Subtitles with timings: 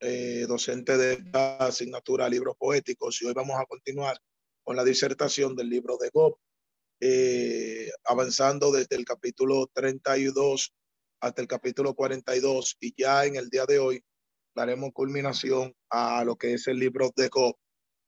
[0.00, 4.16] eh, docente de esta asignatura Libros Poéticos, y hoy vamos a continuar
[4.64, 6.38] con la disertación del libro de Gob,
[7.00, 10.72] eh, avanzando desde el capítulo 32
[11.20, 14.02] hasta el capítulo 42, y ya en el día de hoy
[14.54, 17.56] daremos culminación a lo que es el libro de Gob.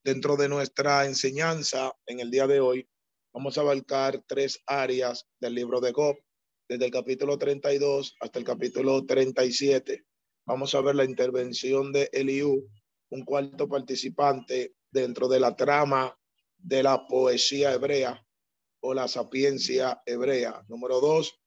[0.02, 2.88] Dentro de nuestra enseñanza en el día de hoy,
[3.34, 6.16] vamos a abarcar tres áreas del libro de Gob,
[6.70, 10.06] desde el capítulo 32 hasta el capítulo 37
[10.46, 12.68] vamos a ver la intervención de Eliú,
[13.10, 16.16] un cuarto participante dentro de la trama
[16.58, 18.24] de la poesía hebrea
[18.80, 20.64] o la sapiencia hebrea.
[20.68, 21.40] Número dos,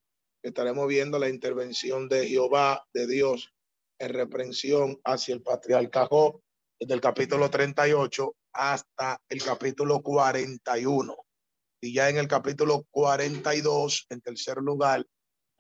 [0.44, 3.54] estaremos viendo la intervención de Jehová, de Dios,
[4.00, 6.42] en reprensión hacia el patriarca Job,
[6.80, 11.16] desde el capítulo 38 hasta el capítulo 41.
[11.82, 15.06] Y ya en el capítulo 42, en tercer lugar,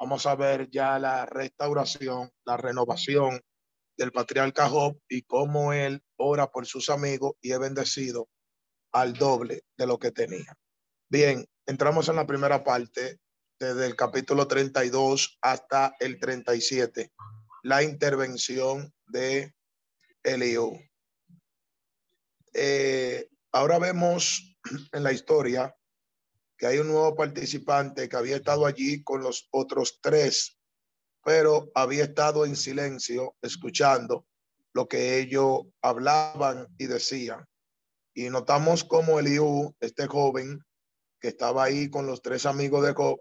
[0.06, 3.42] vamos a ver ya la restauración, la renovación
[3.98, 8.30] del patriarca Job y cómo él ora por sus amigos y es bendecido
[8.92, 10.56] al doble de lo que tenía.
[11.10, 13.18] Bien, entramos en la primera parte,
[13.60, 17.12] desde el capítulo 32 hasta el 37,
[17.64, 19.56] la intervención de
[20.22, 20.80] Eliú.
[22.54, 24.56] Eh, ahora vemos
[24.92, 25.76] en la historia
[26.58, 30.58] que hay un nuevo participante que había estado allí con los otros tres,
[31.24, 34.26] pero había estado en silencio escuchando
[34.74, 37.46] lo que ellos hablaban y decían.
[38.14, 40.62] Y notamos como Eliú, este joven
[41.20, 43.20] que estaba ahí con los tres amigos de Job,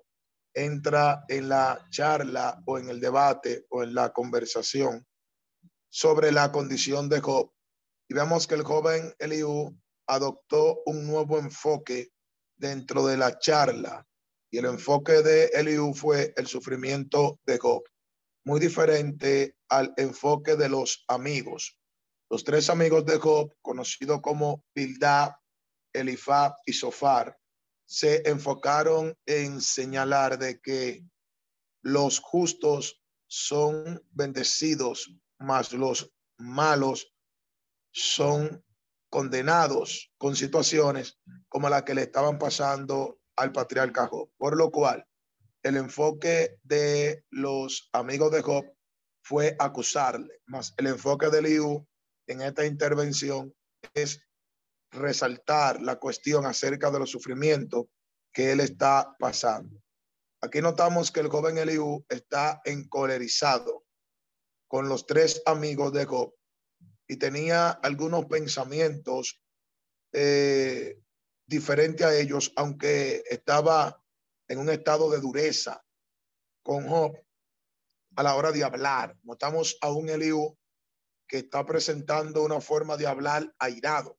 [0.53, 5.07] entra en la charla o en el debate o en la conversación
[5.89, 7.51] sobre la condición de Job.
[8.09, 9.77] Y vemos que el joven Eliú
[10.07, 12.11] adoptó un nuevo enfoque
[12.57, 14.07] dentro de la charla
[14.51, 17.83] y el enfoque de Eliú fue el sufrimiento de Job,
[18.45, 21.79] muy diferente al enfoque de los amigos.
[22.31, 25.33] Los tres amigos de Job, conocidos como Bildad,
[25.93, 27.37] Elifab y Sofar,
[27.85, 31.05] se enfocaron en señalar de que
[31.83, 37.13] los justos son bendecidos, mas los malos
[37.93, 38.64] son
[39.15, 44.29] condenados con situaciones como la que le estaban pasando al patriarca Job.
[44.37, 45.07] Por lo cual,
[45.63, 48.65] el enfoque de los amigos de Job
[49.23, 51.87] fue acusarle, más el enfoque de Liu
[52.27, 53.55] en esta intervención
[53.95, 54.21] es
[54.91, 57.85] resaltar la cuestión acerca de los sufrimientos
[58.33, 59.81] que él está pasando.
[60.41, 63.85] Aquí notamos que el joven Eliú está encolerizado
[64.67, 66.35] con los tres amigos de Job
[67.15, 69.41] y tenía algunos pensamientos
[70.13, 70.99] eh,
[71.47, 74.03] diferentes a ellos, aunque estaba
[74.49, 75.81] en un estado de dureza
[76.65, 77.17] con Job
[78.17, 79.17] a la hora de hablar.
[79.23, 80.59] Notamos a un Eliú
[81.29, 84.19] que está presentando una forma de hablar airado,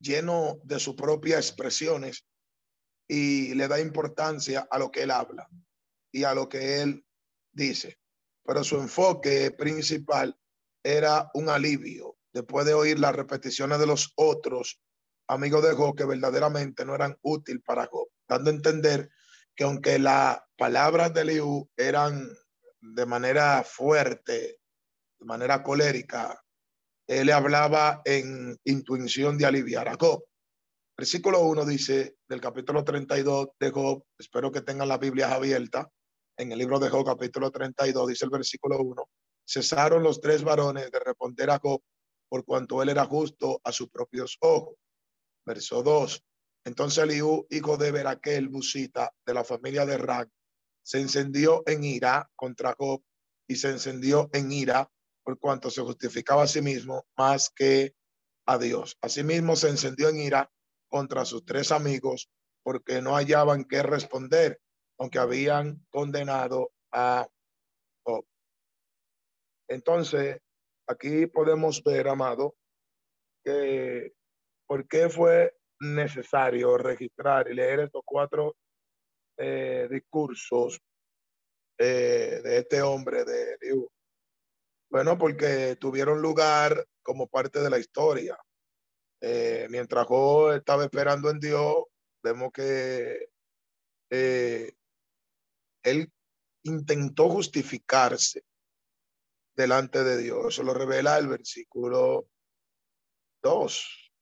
[0.00, 2.26] lleno de sus propias expresiones
[3.08, 5.48] y le da importancia a lo que él habla
[6.12, 7.06] y a lo que él
[7.52, 7.98] dice.
[8.44, 10.38] Pero su enfoque principal
[10.82, 14.80] era un alivio después de oír las repeticiones de los otros
[15.28, 19.10] amigos de Job que verdaderamente no eran útiles para Job, dando a entender
[19.54, 22.28] que aunque las palabras de Liu eran
[22.80, 24.58] de manera fuerte,
[25.18, 26.42] de manera colérica,
[27.06, 30.24] él le hablaba en intuición de aliviar a Job.
[30.96, 35.86] Versículo 1 dice del capítulo 32 de Job, espero que tengan las Biblias abiertas,
[36.36, 39.08] en el libro de Job capítulo 32 dice el versículo 1,
[39.46, 41.82] cesaron los tres varones de responder a Job
[42.28, 44.76] por cuanto él era justo a sus propios ojos.
[45.44, 46.24] Verso 2.
[46.64, 50.30] Entonces Eliú, hijo de Beraquel, Busita, de la familia de Rag,
[50.82, 53.02] se encendió en ira contra Job
[53.46, 54.90] y se encendió en ira
[55.22, 57.94] por cuanto se justificaba a sí mismo más que
[58.46, 58.96] a Dios.
[59.00, 60.52] Asimismo se encendió en ira
[60.88, 62.30] contra sus tres amigos
[62.62, 64.60] porque no hallaban qué responder,
[64.98, 67.28] aunque habían condenado a
[69.72, 70.38] entonces,
[70.86, 72.54] aquí podemos ver, amado,
[73.44, 74.12] que
[74.66, 78.56] por qué fue necesario registrar y leer estos cuatro
[79.36, 80.80] eh, discursos
[81.78, 83.86] eh, de este hombre de Dios.
[84.90, 88.38] Bueno, porque tuvieron lugar como parte de la historia.
[89.20, 91.84] Eh, mientras Job estaba esperando en Dios,
[92.22, 93.28] vemos que
[94.10, 96.12] él
[96.64, 98.44] intentó justificarse
[99.54, 100.54] delante de Dios.
[100.54, 102.26] Eso lo revela el versículo
[103.42, 104.12] 2.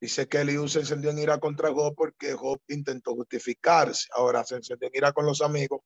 [0.00, 4.08] Dice que Eliú se encendió en ira contra Job porque Job intentó justificarse.
[4.12, 5.80] Ahora se encendió en ira con los amigos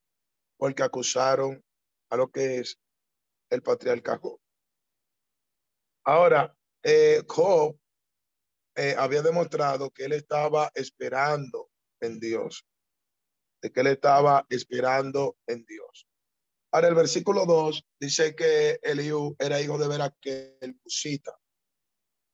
[0.56, 1.62] porque acusaron
[2.08, 2.78] a lo que es
[3.50, 4.40] el patriarca Job.
[6.04, 7.78] Ahora, eh, Job
[8.76, 11.70] eh, había demostrado que él estaba esperando
[12.00, 12.64] en Dios,
[13.60, 16.06] de que él estaba esperando en Dios.
[16.76, 21.34] Ahora, el versículo 2 dice que Eliú era hijo de Beraquel, Busita.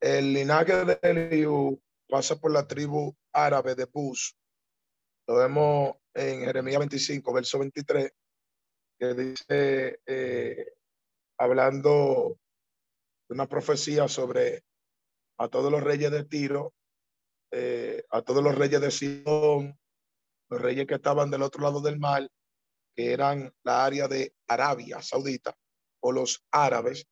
[0.00, 4.37] El linaje de Eliú pasa por la tribu árabe de Bus.
[5.29, 8.12] Lo vemos en Jeremías 25, verso 23,
[8.99, 10.73] que dice, eh,
[11.39, 12.37] hablando
[13.29, 14.65] de una profecía sobre
[15.39, 16.75] a todos los reyes de Tiro,
[17.53, 19.79] eh, a todos los reyes de Sidón,
[20.50, 22.29] los reyes que estaban del otro lado del mar,
[22.94, 25.56] que eran la área de Arabia Saudita
[26.00, 27.06] o los árabes,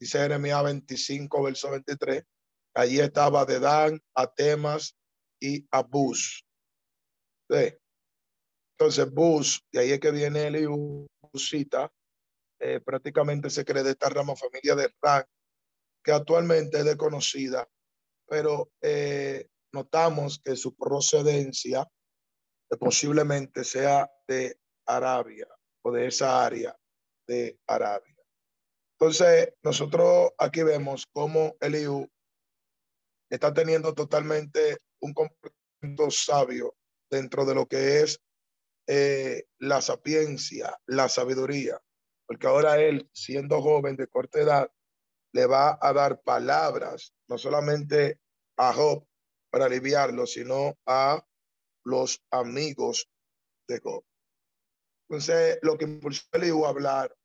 [0.00, 2.24] dice Jeremías 25, verso 23,
[2.76, 4.98] Allí estaba Dedán, Atemas
[5.40, 6.46] y Abús.
[7.48, 7.74] ¿Sí?
[8.78, 11.90] Entonces, Bus, de ahí es que viene Eliú, Busita,
[12.60, 15.24] eh, prácticamente se cree de esta rama familia de Ran,
[16.04, 17.66] que actualmente es desconocida,
[18.28, 21.88] pero eh, notamos que su procedencia
[22.78, 25.46] posiblemente sea de Arabia
[25.82, 26.76] o de esa área
[27.26, 28.14] de Arabia.
[28.98, 32.08] Entonces, nosotros aquí vemos cómo Eliú
[33.30, 36.74] está teniendo totalmente un comportamiento sabio
[37.10, 38.20] dentro de lo que es
[38.86, 41.80] eh, la sapiencia, la sabiduría,
[42.26, 44.70] porque ahora él, siendo joven de corta edad,
[45.32, 48.20] le va a dar palabras, no solamente
[48.56, 49.06] a Job
[49.50, 51.22] para aliviarlo, sino a
[51.84, 53.08] los amigos
[53.68, 54.04] de Job.
[55.08, 56.26] Entonces, lo que impulsó
[56.66, 57.16] a hablar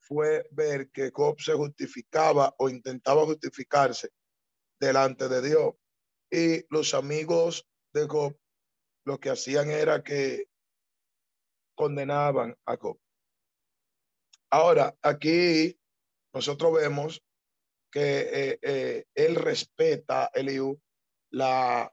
[0.00, 4.10] fue ver que Job se justificaba o intentaba justificarse
[4.80, 5.74] delante de Dios.
[6.30, 8.36] Y los amigos de Job
[9.04, 10.46] lo que hacían era que
[11.74, 12.98] condenaban a Job.
[14.50, 15.78] Ahora, aquí
[16.34, 17.22] nosotros vemos
[17.90, 20.80] que eh, eh, él respeta, Eliú,
[21.30, 21.92] la,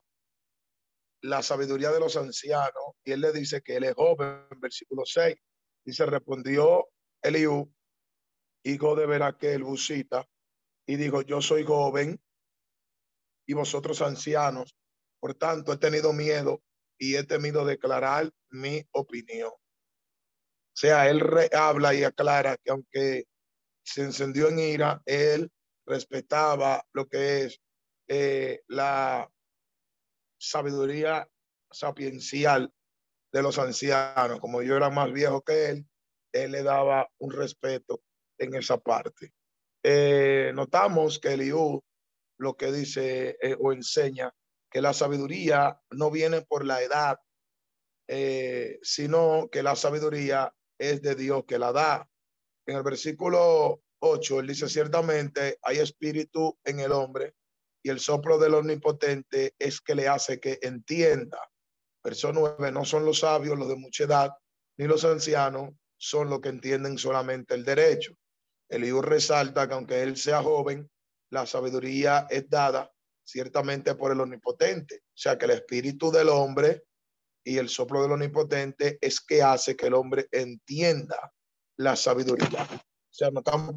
[1.25, 5.03] la sabiduría de los ancianos y él le dice que él es joven, en versículo
[5.05, 5.35] 6.
[5.83, 6.87] Dice, respondió
[7.21, 7.71] Eliú,
[8.63, 10.27] hijo de Beraquel, Busita,
[10.85, 12.21] y dijo, yo soy joven
[13.47, 14.75] y vosotros ancianos.
[15.19, 16.61] Por tanto, he tenido miedo
[16.97, 19.51] y he temido declarar mi opinión.
[19.51, 21.23] O sea, él
[21.53, 23.25] habla y aclara que aunque
[23.83, 25.51] se encendió en ira, él
[25.87, 27.61] respetaba lo que es
[28.07, 29.27] eh, la
[30.45, 31.27] sabiduría
[31.71, 32.71] sapiencial
[33.31, 34.39] de los ancianos.
[34.39, 35.87] Como yo era más viejo que él,
[36.31, 38.01] él le daba un respeto
[38.37, 39.33] en esa parte.
[39.83, 41.83] Eh, notamos que Eliú
[42.37, 44.33] lo que dice eh, o enseña,
[44.69, 47.17] que la sabiduría no viene por la edad,
[48.07, 52.09] eh, sino que la sabiduría es de Dios que la da.
[52.67, 57.35] En el versículo 8, él dice, ciertamente hay espíritu en el hombre
[57.85, 61.37] y el soplo del omnipotente es que le hace que entienda.
[62.03, 64.31] Verso 9, no son los sabios, los de mucha edad,
[64.79, 68.15] ni los ancianos, son los que entienden solamente el derecho.
[68.69, 70.89] El hijo resalta que aunque él sea joven,
[71.29, 72.91] la sabiduría es dada
[73.23, 75.03] ciertamente por el omnipotente.
[75.09, 76.85] O sea que el espíritu del hombre
[77.43, 81.31] y el soplo del omnipotente es que hace que el hombre entienda
[81.77, 82.63] la sabiduría.
[82.63, 83.75] O sea, no estamos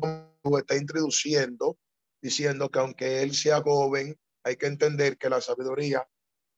[0.58, 1.76] está introduciendo
[2.20, 6.08] diciendo que aunque él sea joven, hay que entender que la sabiduría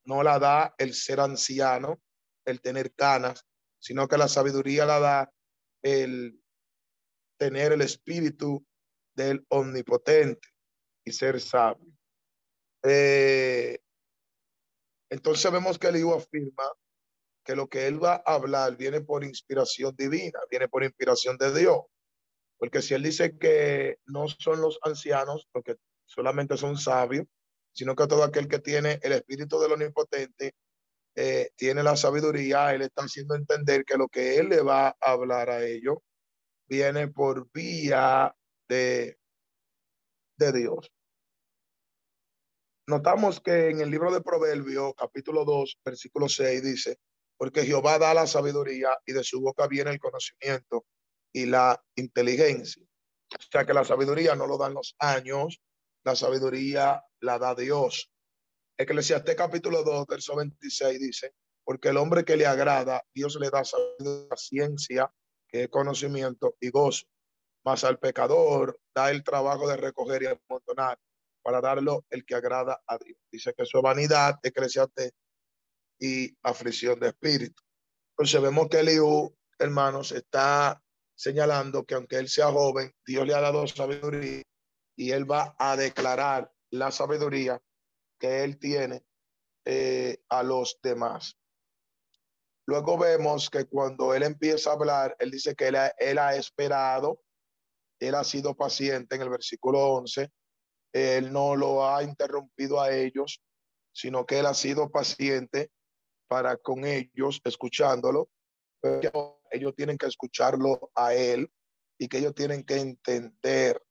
[0.04, 2.00] no la da el ser anciano,
[2.44, 3.46] el tener canas,
[3.78, 5.32] sino que la sabiduría la da
[5.82, 6.40] el
[7.38, 8.64] tener el espíritu
[9.14, 10.48] del omnipotente
[11.04, 11.92] y ser sabio.
[12.82, 13.78] Eh,
[15.10, 16.64] entonces vemos que el hijo afirma
[17.44, 21.58] que lo que él va a hablar viene por inspiración divina, viene por inspiración de
[21.58, 21.80] Dios.
[22.60, 27.26] Porque si él dice que no son los ancianos, porque solamente son sabios,
[27.72, 30.52] sino que todo aquel que tiene el espíritu del omnipotente
[31.16, 34.96] eh, tiene la sabiduría, él está haciendo entender que lo que él le va a
[35.00, 35.96] hablar a ellos
[36.68, 38.32] viene por vía
[38.68, 39.16] de
[40.40, 40.90] de Dios.
[42.86, 46.98] Notamos que en el libro de Proverbios, capítulo 2, versículo 6, dice,
[47.36, 50.86] porque Jehová da la sabiduría y de su boca viene el conocimiento
[51.32, 52.82] y la inteligencia.
[53.38, 55.60] O sea que la sabiduría no lo dan los años,
[56.04, 58.10] la sabiduría la da Dios.
[58.76, 61.34] Eclesiastés capítulo 2, verso 26 dice,
[61.64, 65.12] porque el hombre que le agrada, Dios le da sabiduría, ciencia,
[65.46, 67.06] que es conocimiento y gozo.
[67.64, 70.98] Mas al pecador da el trabajo de recoger y amontonar
[71.42, 73.18] para darlo el que agrada a Dios.
[73.30, 75.12] Dice que su vanidad, Eclesiastés,
[76.00, 77.62] y aflicción de espíritu.
[78.12, 80.82] Entonces vemos que Eliú, hermanos, está
[81.20, 84.42] señalando que aunque él sea joven, Dios le ha dado sabiduría
[84.96, 87.60] y él va a declarar la sabiduría
[88.18, 89.04] que él tiene
[89.66, 91.36] eh, a los demás.
[92.66, 97.20] Luego vemos que cuando él empieza a hablar, él dice que él ha, esperado,
[97.98, 100.30] él ha sido paciente en el versículo 11,
[100.94, 103.42] él no lo ha interrumpido a ellos,
[103.92, 105.70] sino que él ha sido paciente
[106.28, 108.30] para con ellos, escuchándolo,
[109.50, 111.50] ellos tienen que escucharlo a él
[111.98, 113.82] y que ellos tienen que entender.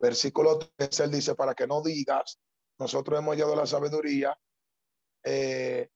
[0.00, 2.38] Versículo 3, él dice, para que no digas,
[2.78, 4.38] nosotros hemos a la sabiduría
[5.24, 5.88] eh,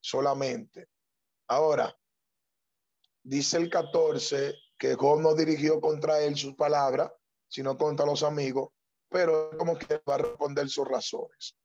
[0.00, 0.88] solamente.
[1.48, 1.96] Ahora,
[3.24, 7.10] dice el 14 que Job no dirigió contra él sus palabras,
[7.48, 8.70] sino contra los amigos,
[9.08, 11.56] pero como que va a responder sus razones.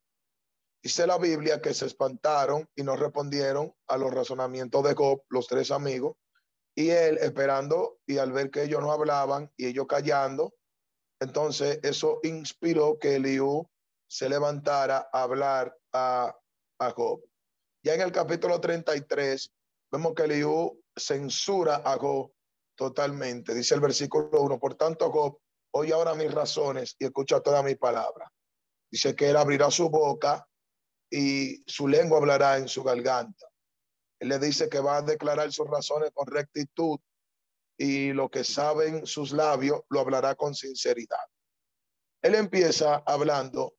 [0.81, 5.47] Dice la Biblia que se espantaron y no respondieron a los razonamientos de Job, los
[5.47, 6.17] tres amigos,
[6.75, 10.53] y él esperando y al ver que ellos no hablaban y ellos callando,
[11.19, 13.67] entonces eso inspiró que Eliú
[14.07, 16.35] se levantara a hablar a,
[16.79, 17.21] a Job.
[17.83, 19.51] Ya en el capítulo 33
[19.91, 22.31] vemos que Eliú censura a Job
[22.75, 23.53] totalmente.
[23.53, 25.39] Dice el versículo 1, por tanto Job,
[25.71, 28.31] oye ahora mis razones y escucha toda mi palabra.
[28.91, 30.47] Dice que él abrirá su boca
[31.09, 33.47] y su lengua hablará en su garganta.
[34.23, 36.97] Él le dice que va a declarar sus razones con rectitud
[37.77, 41.25] y lo que saben sus labios lo hablará con sinceridad.
[42.21, 43.75] Él empieza hablando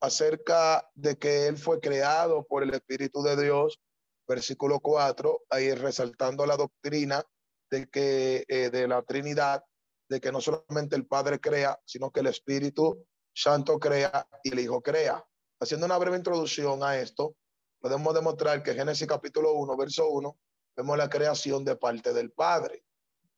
[0.00, 3.80] acerca de que él fue creado por el Espíritu de Dios,
[4.28, 7.24] versículo 4, ahí resaltando la doctrina
[7.68, 9.64] de que eh, de la Trinidad,
[10.08, 14.60] de que no solamente el Padre crea, sino que el Espíritu Santo crea y el
[14.60, 15.26] Hijo crea.
[15.60, 17.34] Haciendo una breve introducción a esto,
[17.80, 20.38] podemos demostrar que Génesis capítulo 1, verso 1,
[20.76, 22.84] vemos la creación de parte del Padre.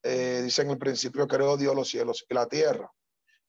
[0.03, 2.91] Eh, dice en el principio creó Dios los cielos y la tierra.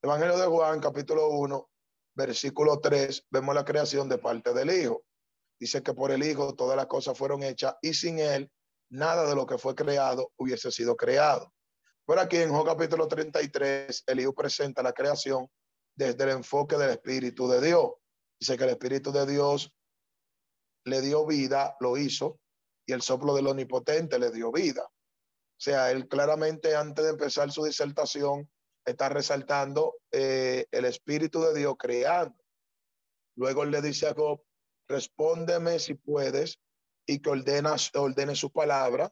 [0.02, 1.70] Evangelio de Juan capítulo 1,
[2.16, 5.04] versículo 3, vemos la creación de parte del Hijo.
[5.60, 8.52] Dice que por el Hijo todas las cosas fueron hechas y sin Él
[8.90, 11.54] nada de lo que fue creado hubiese sido creado.
[12.06, 15.48] Por aquí en Juan capítulo 33, el Hijo presenta la creación
[15.96, 17.92] desde el enfoque del Espíritu de Dios.
[18.40, 19.72] Dice que el Espíritu de Dios
[20.86, 22.40] le dio vida, lo hizo,
[22.86, 24.84] y el soplo del Omnipotente le dio vida.
[24.84, 28.50] O sea, él claramente antes de empezar su disertación
[28.86, 32.36] está resaltando eh, el Espíritu de Dios creando.
[33.36, 34.42] Luego le dice a Job,
[34.88, 36.60] respóndeme si puedes
[37.06, 39.12] y que ordenas, ordene su palabra,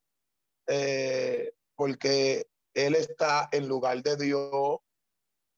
[0.68, 4.80] eh, porque él está en lugar de Dios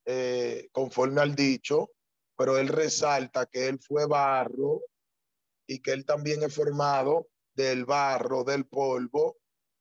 [0.04, 1.90] eh, conforme al dicho,
[2.36, 4.80] pero él resalta que él fue barro
[5.66, 9.38] y que él también es formado del barro, del polvo.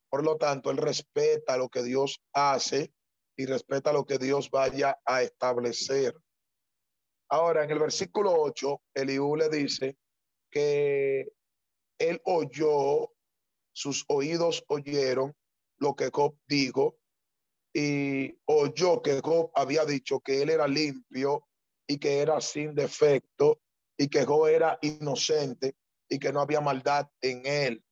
[0.10, 2.94] Por lo tanto, él respeta lo que Dios hace
[3.38, 6.16] y respeta lo que Dios vaya a establecer.
[7.30, 9.98] Ahora, en el versículo 8, Eliú le dice
[10.50, 11.32] que
[11.98, 13.14] él oyó,
[13.74, 15.34] sus oídos oyeron
[15.80, 16.98] lo que Job dijo
[17.74, 21.48] y oyó que Job había dicho que él era limpio
[21.88, 23.62] y que era sin defecto
[24.02, 25.76] y que Job era inocente
[26.10, 27.86] y que no había maldad en él.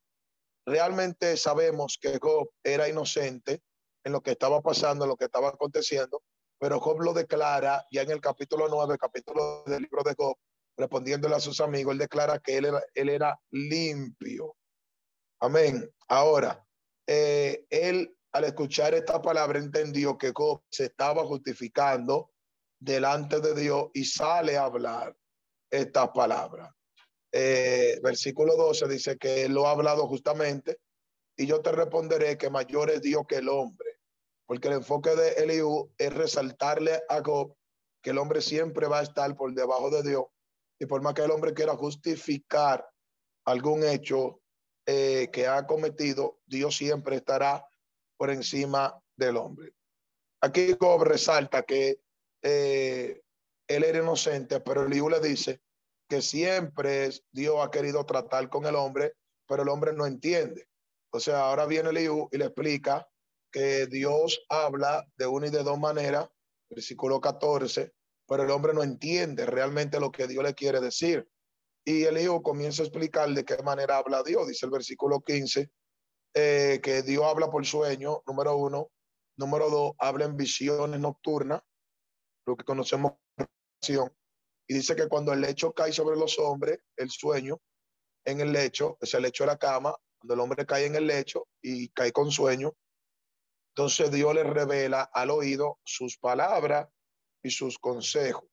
[0.66, 3.62] Realmente sabemos que Job era inocente
[4.04, 6.24] en lo que estaba pasando, en lo que estaba aconteciendo,
[6.58, 10.36] pero Job lo declara ya en el capítulo 9, capítulo del libro de Job,
[10.76, 14.56] respondiéndole a sus amigos, él declara que él era, él era limpio.
[15.42, 15.88] Amén.
[16.08, 16.66] Ahora,
[17.06, 22.32] eh, él al escuchar esta palabra entendió que Job se estaba justificando
[22.80, 25.16] delante de Dios y sale a hablar
[25.70, 26.72] estas palabras.
[27.32, 30.80] Eh, versículo 12 dice que lo ha hablado justamente
[31.38, 34.00] y yo te responderé que mayor es Dios que el hombre,
[34.46, 37.56] porque el enfoque de Eliú es resaltarle a Job
[38.02, 40.26] que el hombre siempre va a estar por debajo de Dios
[40.80, 42.88] y por más que el hombre quiera justificar
[43.46, 44.42] algún hecho
[44.86, 47.66] eh, que ha cometido, Dios siempre estará
[48.18, 49.74] por encima del hombre.
[50.42, 52.00] Aquí Job resalta que
[52.42, 53.22] eh,
[53.70, 55.62] él era inocente, pero Eliú le dice
[56.10, 59.14] que siempre Dios ha querido tratar con el hombre,
[59.48, 60.68] pero el hombre no entiende.
[61.12, 63.08] O sea, ahora viene Eliú y le explica
[63.52, 66.28] que Dios habla de una y de dos maneras,
[66.70, 67.94] versículo 14,
[68.28, 71.30] pero el hombre no entiende realmente lo que Dios le quiere decir.
[71.86, 74.48] Y el hijo comienza a explicar de qué manera habla Dios.
[74.48, 75.70] Dice el versículo 15,
[76.34, 78.92] eh, que Dios habla por sueño, número uno.
[79.38, 81.62] Número dos, habla en visiones nocturnas,
[82.46, 83.14] lo que conocemos
[83.88, 87.60] Y dice que cuando el lecho cae sobre los hombres, el sueño,
[88.26, 91.08] en el lecho, es el lecho de la cama, cuando el hombre cae en el
[91.08, 92.74] lecho y cae con sueño,
[93.74, 96.90] entonces Dios le revela al oído sus palabras
[97.42, 98.44] y sus consejos.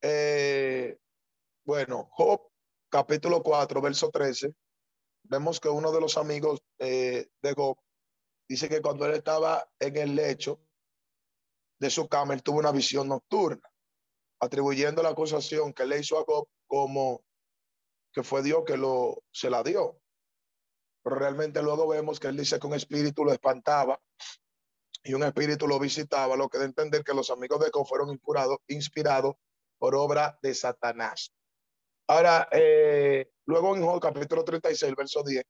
[0.00, 0.96] Eh,
[1.64, 2.48] bueno, Job,
[2.88, 4.54] capítulo 4, verso 13,
[5.24, 7.76] vemos que uno de los amigos eh, de Job
[8.48, 10.60] dice que cuando él estaba en el lecho
[11.78, 13.68] de su cama, él tuvo una visión nocturna,
[14.40, 17.22] atribuyendo la acusación que le hizo a Job como
[18.12, 20.00] que fue Dios que lo, se la dio.
[21.02, 24.00] Pero realmente luego vemos que él dice que un espíritu lo espantaba
[25.04, 28.20] y un espíritu lo visitaba, lo que de entender que los amigos de Job fueron
[28.68, 29.36] inspirados,
[29.78, 31.32] por obra de Satanás.
[32.08, 35.44] Ahora, eh, luego en Job capítulo 36, verso 10,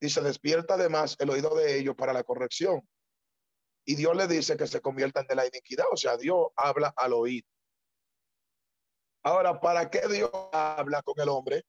[0.00, 2.80] dice, despierta además el oído de ellos para la corrección.
[3.88, 7.14] Y Dios le dice que se conviertan de la iniquidad, o sea, Dios habla al
[7.14, 7.48] oído.
[9.22, 11.64] Ahora, ¿para qué Dios habla con el hombre?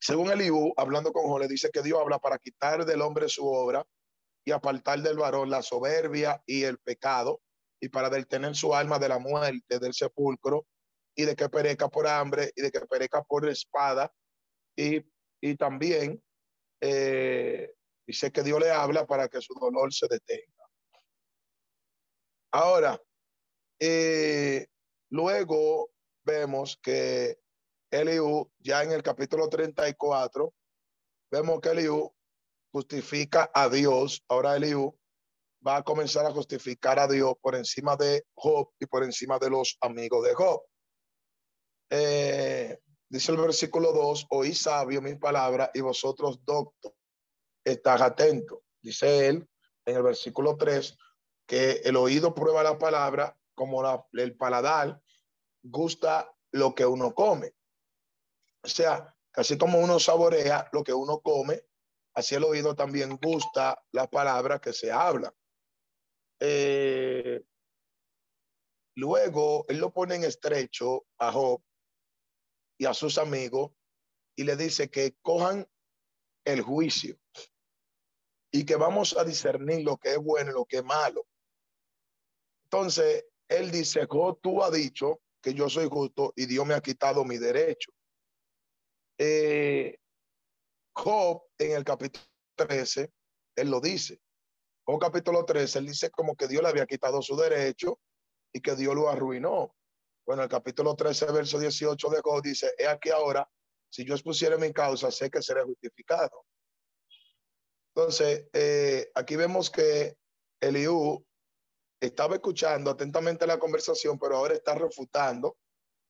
[0.00, 3.46] Según Eliú, hablando con Job, le dice que Dios habla para quitar del hombre su
[3.46, 3.86] obra
[4.46, 7.42] y apartar del varón la soberbia y el pecado,
[7.82, 10.66] y para detener su alma de la muerte, del sepulcro,
[11.14, 14.10] y de que perezca por hambre, y de que perezca por espada,
[14.74, 15.04] y,
[15.42, 16.22] y también
[16.80, 17.74] eh,
[18.06, 20.65] dice que Dios le habla para que su dolor se detenga.
[22.52, 23.00] Ahora,
[23.78, 24.66] eh,
[25.10, 25.90] luego
[26.24, 27.38] vemos que
[27.90, 30.52] Eliú, ya en el capítulo 34,
[31.30, 32.14] vemos que Eliú
[32.72, 34.24] justifica a Dios.
[34.28, 34.98] Ahora Eliú
[35.66, 39.50] va a comenzar a justificar a Dios por encima de Job y por encima de
[39.50, 40.62] los amigos de Job.
[41.90, 46.94] Eh, dice el versículo 2, oí sabio mi palabra y vosotros doctor,
[47.64, 48.62] estás atento.
[48.82, 49.48] Dice él
[49.84, 50.96] en el versículo 3
[51.46, 53.82] que el oído prueba la palabra como
[54.12, 55.00] el paladar
[55.62, 57.54] gusta lo que uno come.
[58.62, 61.62] O sea, casi como uno saborea lo que uno come,
[62.14, 65.32] así el oído también gusta la palabra que se habla.
[66.40, 67.42] Eh,
[68.96, 71.62] luego, él lo pone en estrecho a Job
[72.78, 73.72] y a sus amigos
[74.34, 75.66] y le dice que cojan
[76.44, 77.18] el juicio
[78.52, 81.26] y que vamos a discernir lo que es bueno y lo que es malo.
[82.70, 86.80] Entonces, él dice, Job, tú has dicho que yo soy justo y Dios me ha
[86.80, 87.92] quitado mi derecho.
[89.18, 89.96] Eh,
[90.92, 92.24] Job en el capítulo
[92.56, 93.12] 13,
[93.54, 94.20] él lo dice.
[94.84, 98.00] Job capítulo 13, él dice como que Dios le había quitado su derecho
[98.52, 99.76] y que Dios lo arruinó.
[100.26, 103.48] Bueno, el capítulo 13, verso 18 de Job dice, he aquí ahora,
[103.88, 106.44] si yo expusiera mi causa, sé que seré justificado.
[107.94, 110.16] Entonces, eh, aquí vemos que
[110.60, 111.24] Eliú
[112.00, 115.56] estaba escuchando atentamente la conversación, pero ahora está refutando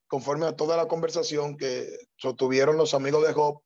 [0.08, 3.60] conforme a toda la conversación que sostuvieron los amigos de Job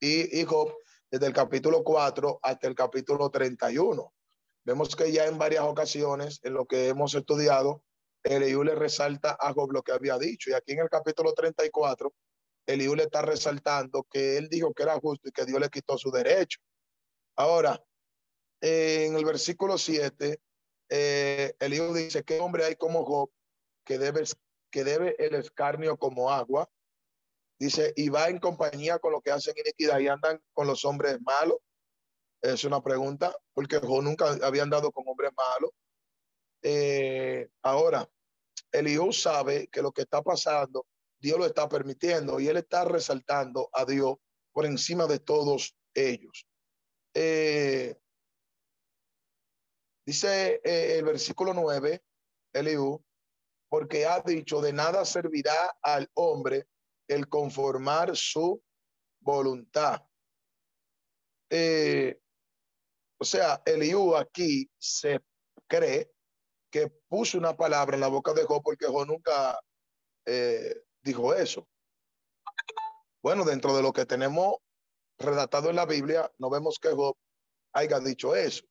[0.00, 0.74] y, y Job
[1.10, 4.12] desde el capítulo 4 hasta el capítulo 31.
[4.64, 7.82] Vemos que ya en varias ocasiones en lo que hemos estudiado,
[8.24, 10.50] Eliú le resalta a Job lo que había dicho.
[10.50, 12.12] Y aquí en el capítulo 34,
[12.66, 15.96] Eliú le está resaltando que él dijo que era justo y que Dios le quitó
[15.96, 16.58] su derecho.
[17.36, 17.80] Ahora,
[18.60, 20.40] en el versículo 7,
[20.88, 23.30] eh, Eliú dice, ¿qué hombre hay como Job
[23.84, 24.24] que debe,
[24.70, 26.68] que debe el escarnio como agua?
[27.58, 31.18] Dice, y va en compañía con lo que hacen iniquidad y andan con los hombres
[31.22, 31.58] malos.
[32.42, 35.70] Es una pregunta, porque Job nunca había andado con hombres malos.
[36.62, 38.08] Eh, ahora,
[38.72, 40.86] Eliú sabe que lo que está pasando,
[41.18, 44.16] Dios lo está permitiendo y él está resaltando a Dios
[44.52, 46.46] por encima de todos ellos.
[47.14, 47.96] Eh,
[50.06, 52.02] dice eh, el versículo 9,
[52.52, 53.04] Eliú,
[53.68, 56.68] porque ha dicho, de nada servirá al hombre
[57.08, 58.62] el conformar su
[59.20, 60.02] voluntad.
[61.50, 62.18] Eh,
[63.18, 65.20] o sea, Eliú aquí se
[65.66, 66.10] cree
[66.70, 69.58] que puso una palabra en la boca de Job porque Job nunca
[70.24, 71.68] eh, dijo eso.
[73.22, 74.56] Bueno, dentro de lo que tenemos
[75.18, 77.16] redactado en la Biblia, no vemos que Job
[77.72, 78.64] haya dicho eso.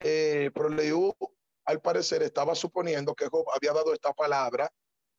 [0.00, 0.68] Eh, pero
[1.64, 4.72] al parecer, estaba suponiendo que Job había dado esta palabra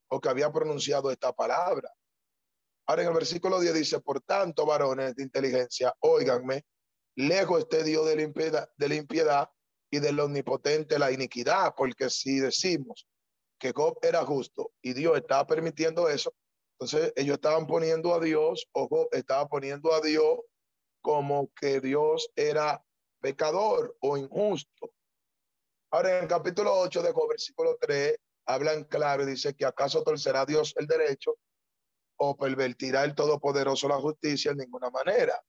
[0.09, 1.91] o que había pronunciado esta palabra.
[2.87, 6.63] Ahora en el versículo 10 dice, por tanto, varones de inteligencia, óiganme,
[7.15, 9.49] lejos este Dios de la impiedad, de la impiedad
[9.91, 13.07] y del omnipotente la iniquidad, porque si decimos
[13.59, 16.33] que Job era justo y Dios estaba permitiendo eso,
[16.79, 20.39] entonces ellos estaban poniendo a Dios, o Job estaba poniendo a Dios
[21.01, 22.83] como que Dios era
[23.19, 24.91] pecador o injusto.
[25.91, 30.03] Ahora en el capítulo 8 de Job, versículo 3, hablan claro y dice que acaso
[30.03, 31.37] torcerá Dios el derecho
[32.17, 35.41] o pervertirá el Todopoderoso la justicia en ninguna manera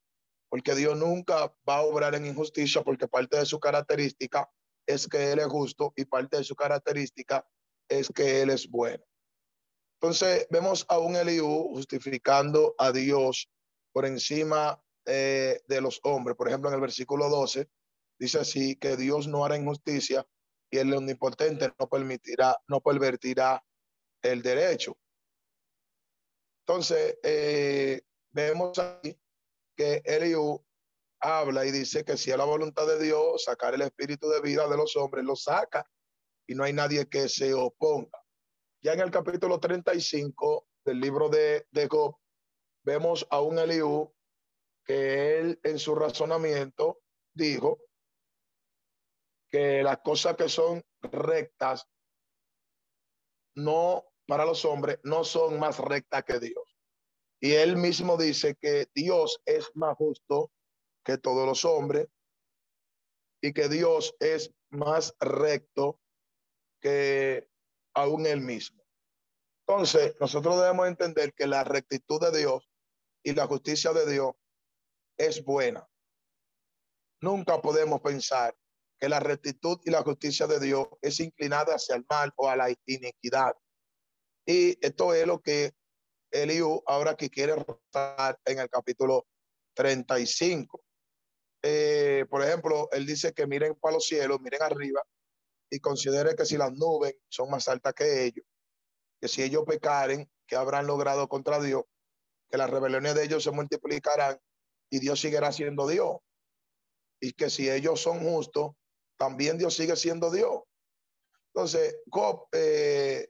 [0.49, 4.51] porque Dios nunca va a obrar en injusticia porque parte de su característica
[4.87, 7.47] es que Él es justo y parte de su característica
[7.89, 9.05] es que Él es bueno.
[10.01, 13.51] Entonces vemos a un Eliú justificando a Dios
[13.93, 16.37] por encima eh, de los hombres.
[16.37, 17.67] Por ejemplo, en el versículo 12
[18.19, 20.27] dice así que Dios no hará injusticia
[20.71, 23.65] y el omnipotente no permitirá, no pervertirá
[24.23, 24.99] el derecho.
[26.67, 29.19] Entonces, eh, vemos aquí
[29.75, 30.63] que Eliú
[31.21, 34.69] habla y dice que si es la voluntad de Dios sacar el espíritu de vida
[34.69, 35.91] de los hombres, lo saca
[36.47, 38.23] y no hay nadie que se oponga.
[38.83, 42.15] Ya en el capítulo 35 del libro de, de Job,
[42.85, 44.13] vemos a un Eliú
[44.89, 47.03] que él en su razonamiento
[47.35, 47.79] dijo
[49.51, 51.87] que las cosas que son rectas
[53.55, 56.65] no para los hombres no son más rectas que Dios.
[57.39, 60.51] Y él mismo dice que Dios es más justo
[61.05, 62.09] que todos los hombres
[63.43, 66.01] y que Dios es más recto
[66.81, 67.47] que
[67.95, 68.83] aún él mismo.
[69.67, 72.71] Entonces, nosotros debemos entender que la rectitud de Dios
[73.23, 74.33] y la justicia de Dios
[75.19, 75.87] es buena.
[77.21, 78.57] Nunca podemos pensar
[78.99, 82.57] que la rectitud y la justicia de Dios es inclinada hacia el mal o a
[82.57, 83.55] la iniquidad.
[84.47, 85.73] Y esto es lo que
[86.31, 89.27] Eliú ahora que quiere rotar en el capítulo
[89.75, 90.83] 35.
[91.63, 95.03] Eh, por ejemplo, él dice que miren para los cielos, miren arriba
[95.71, 98.45] y considere que si las nubes son más altas que ellos,
[99.21, 101.85] que si ellos pecaren, que habrán logrado contra Dios,
[102.49, 104.39] que las rebeliones de ellos se multiplicarán
[104.91, 106.17] y Dios seguirá siendo Dios.
[107.21, 108.73] Y que si ellos son justos,
[109.17, 110.63] también Dios sigue siendo Dios.
[111.53, 113.29] Entonces, Job eh,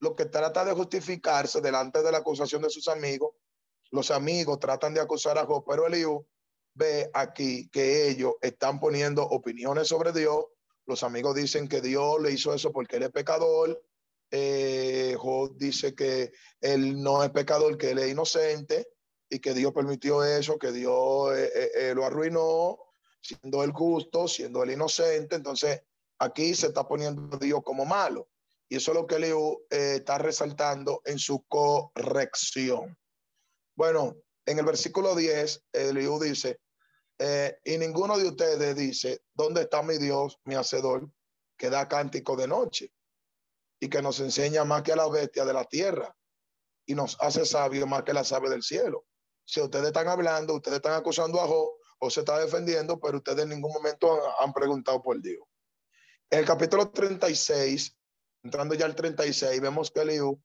[0.00, 3.34] lo que trata de justificarse delante de la acusación de sus amigos.
[3.90, 6.26] Los amigos tratan de acusar a Job, pero Eliú
[6.74, 10.44] ve aquí que ellos están poniendo opiniones sobre Dios.
[10.86, 13.82] Los amigos dicen que Dios le hizo eso porque él es pecador.
[14.30, 18.86] Eh, Job dice que él no es pecador, que él es inocente
[19.30, 22.78] y que Dios permitió eso, que Dios eh, eh, lo arruinó,
[23.20, 25.36] siendo el justo, siendo el inocente.
[25.36, 25.82] Entonces,
[26.18, 28.28] aquí se está poniendo Dios como malo.
[28.68, 32.98] Y eso es lo que Leo eh, está resaltando en su corrección.
[33.74, 36.60] Bueno, en el versículo 10, Eliú dice,
[37.18, 41.10] eh, y ninguno de ustedes dice, ¿dónde está mi Dios, mi hacedor,
[41.56, 42.92] que da cántico de noche
[43.80, 46.14] y que nos enseña más que a la bestia de la tierra
[46.86, 49.06] y nos hace sabios más que las aves del cielo?
[49.48, 53.44] Si ustedes están hablando, ustedes están acusando a Job o se está defendiendo, pero ustedes
[53.44, 55.42] en ningún momento han, preguntado por Dios.
[56.28, 57.96] En el capítulo 36,
[58.42, 60.38] entrando ya al 36, vemos que Eliú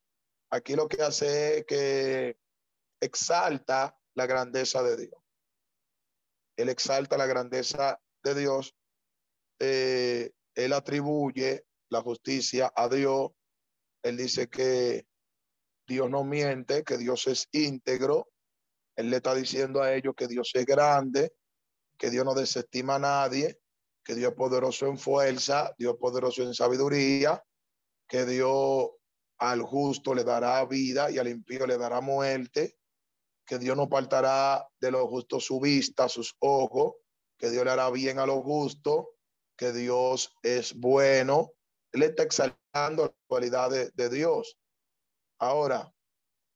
[0.51, 2.37] aquí lo que hace es que
[3.01, 5.21] exalta la grandeza de Dios.
[6.55, 8.73] Él exalta la grandeza de Dios.
[9.59, 13.31] Eh, él atribuye la justicia a Dios.
[14.01, 15.05] Él dice que
[15.85, 18.29] Dios no miente, que Dios es íntegro.
[18.95, 21.34] Él le está diciendo a ellos que Dios es grande,
[21.97, 23.60] que Dios no desestima a nadie,
[24.03, 27.43] que Dios es poderoso en fuerza, Dios es poderoso en sabiduría,
[28.08, 28.89] que Dios
[29.39, 32.77] al justo le dará vida y al impío le dará muerte,
[33.45, 36.95] que Dios no apartará de lo justo su vista, sus ojos,
[37.38, 39.15] que Dios le hará bien a lo justo,
[39.58, 41.51] que Dios es bueno.
[41.91, 44.58] Él está exaltando la cualidad de, Dios.
[45.39, 45.93] Ahora,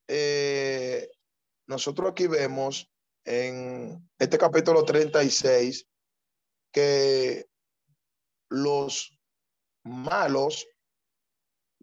[0.08, 1.10] eh,
[1.68, 2.90] nosotros aquí vemos
[3.26, 5.86] en este capítulo 36
[6.72, 7.46] que
[8.50, 9.18] los
[9.84, 10.68] malos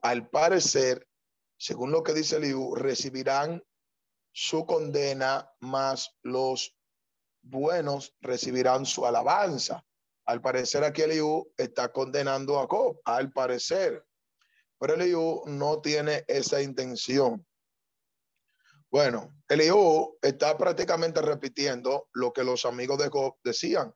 [0.01, 1.07] al parecer,
[1.59, 3.63] según lo que dice Eliú, recibirán
[4.33, 6.77] su condena, más los
[7.43, 9.85] buenos recibirán su alabanza.
[10.27, 14.05] Al parecer aquí Eliú está condenando a Job, al parecer.
[14.79, 17.47] Pero Eliú no tiene esa intención.
[18.95, 23.93] Bueno, Eliú está prácticamente repitiendo lo que los amigos de Job decían,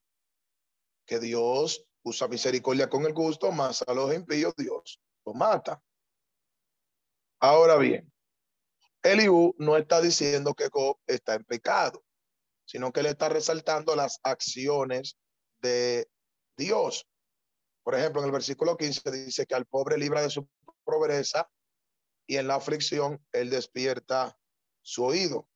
[1.06, 5.80] que Dios usa misericordia con el gusto, más a los impíos Dios los mata.
[7.38, 8.12] Ahora bien,
[9.04, 12.04] Eliú no está diciendo que Job está en pecado,
[12.64, 15.16] sino que le está resaltando las acciones
[15.61, 16.11] de
[16.56, 17.06] Dios.
[17.84, 20.48] Por ejemplo, en el versículo 15 dice que al pobre libra de su
[20.82, 21.48] pobreza
[22.26, 24.37] y en la aflicción él despierta
[24.88, 25.46] su oído.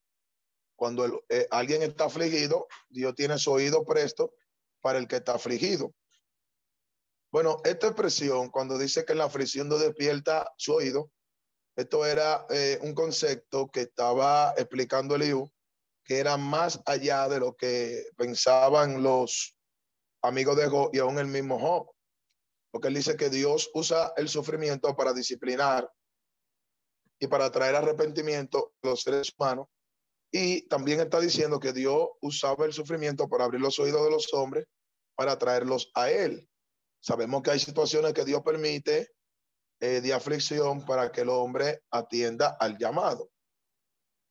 [0.77, 4.35] Cuando eh, alguien está afligido, Dios tiene su oído presto
[4.83, 5.95] para el que está afligido.
[7.31, 11.11] Bueno, esta expresión, cuando dice que la aflicción no despierta su oído,
[11.77, 15.51] esto era eh, un concepto que estaba explicando Eliú,
[16.05, 19.57] que era más allá de lo que pensaban los
[20.21, 21.91] amigos de Job y aún el mismo Job.
[22.71, 25.91] Porque él dice que Dios usa el sufrimiento para disciplinar
[27.23, 29.69] y para traer arrepentimiento a los seres humanos.
[30.33, 34.35] Y también está diciendo que Dios usaba el sufrimiento para abrir los oídos de los
[34.35, 34.67] hombres
[35.15, 36.51] para traerlos a Él.
[37.01, 39.13] Sabemos que hay situaciones que Dios permite
[39.81, 43.31] eh, de aflicción para que el hombre atienda al llamado.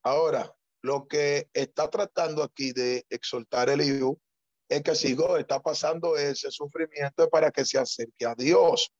[0.03, 4.19] Ahora, lo que está tratando aquí de exaltar el hijo
[4.67, 8.91] es que si Dios está pasando ese sufrimiento es para que se acerque a Dios,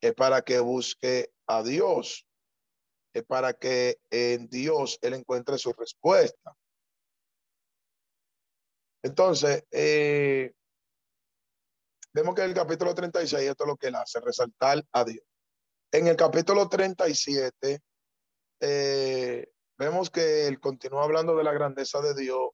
[0.00, 2.26] es para que busque a Dios,
[3.22, 6.56] para que en Dios él encuentre su respuesta.
[9.02, 10.52] Entonces, eh,
[12.12, 15.24] vemos que en el capítulo 36 esto es lo que él hace, resaltar a Dios.
[15.92, 17.80] En el capítulo 37,
[18.60, 22.50] eh, vemos que él continúa hablando de la grandeza de Dios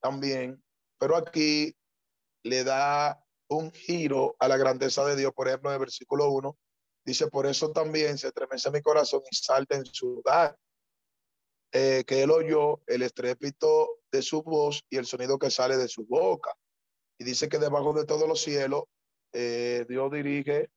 [0.00, 0.62] también,
[0.98, 1.76] pero aquí
[2.42, 5.32] le da un giro a la grandeza de Dios.
[5.34, 6.56] Por ejemplo, en el versículo 1,
[7.04, 10.56] dice, por eso también se estremece mi corazón y salta en su lugar.
[11.74, 15.88] Eh, que él oyó el estrépito de su voz y el sonido que sale de
[15.88, 16.54] su boca.
[17.18, 18.84] Y dice que debajo de todos los cielos,
[19.32, 20.70] eh, Dios dirige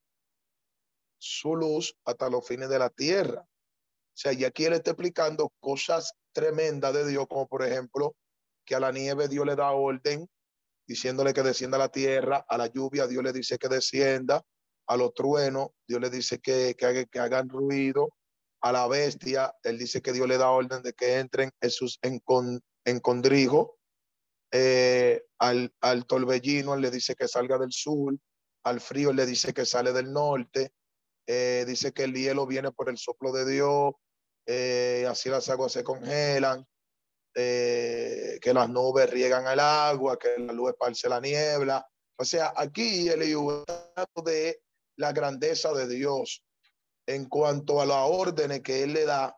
[1.18, 3.42] su luz hasta los fines de la tierra.
[3.42, 8.16] O sea, y aquí él está explicando cosas tremendas de Dios, como por ejemplo,
[8.66, 10.30] que a la nieve Dios le da orden,
[10.88, 14.46] diciéndole que descienda a la tierra, a la lluvia Dios le dice que descienda,
[14.88, 18.10] a los truenos Dios le dice que, que, hagan ruido,
[18.62, 22.00] a la bestia, él dice que Dios le da orden de que entren en sus
[24.52, 28.16] eh, al, al torbellino él le dice que salga del sur,
[28.64, 30.72] al frío él le dice que sale del norte,
[31.28, 33.94] eh, dice que el hielo viene por el soplo de Dios,
[34.48, 36.66] eh, así las aguas se congelan,
[37.34, 41.86] que las nubes riegan el agua, que la luz esparce la niebla.
[42.18, 43.20] O sea, aquí el
[44.24, 44.62] de
[44.98, 46.44] la grandeza de Dios
[47.08, 49.38] en cuanto a las órdenes que Él le da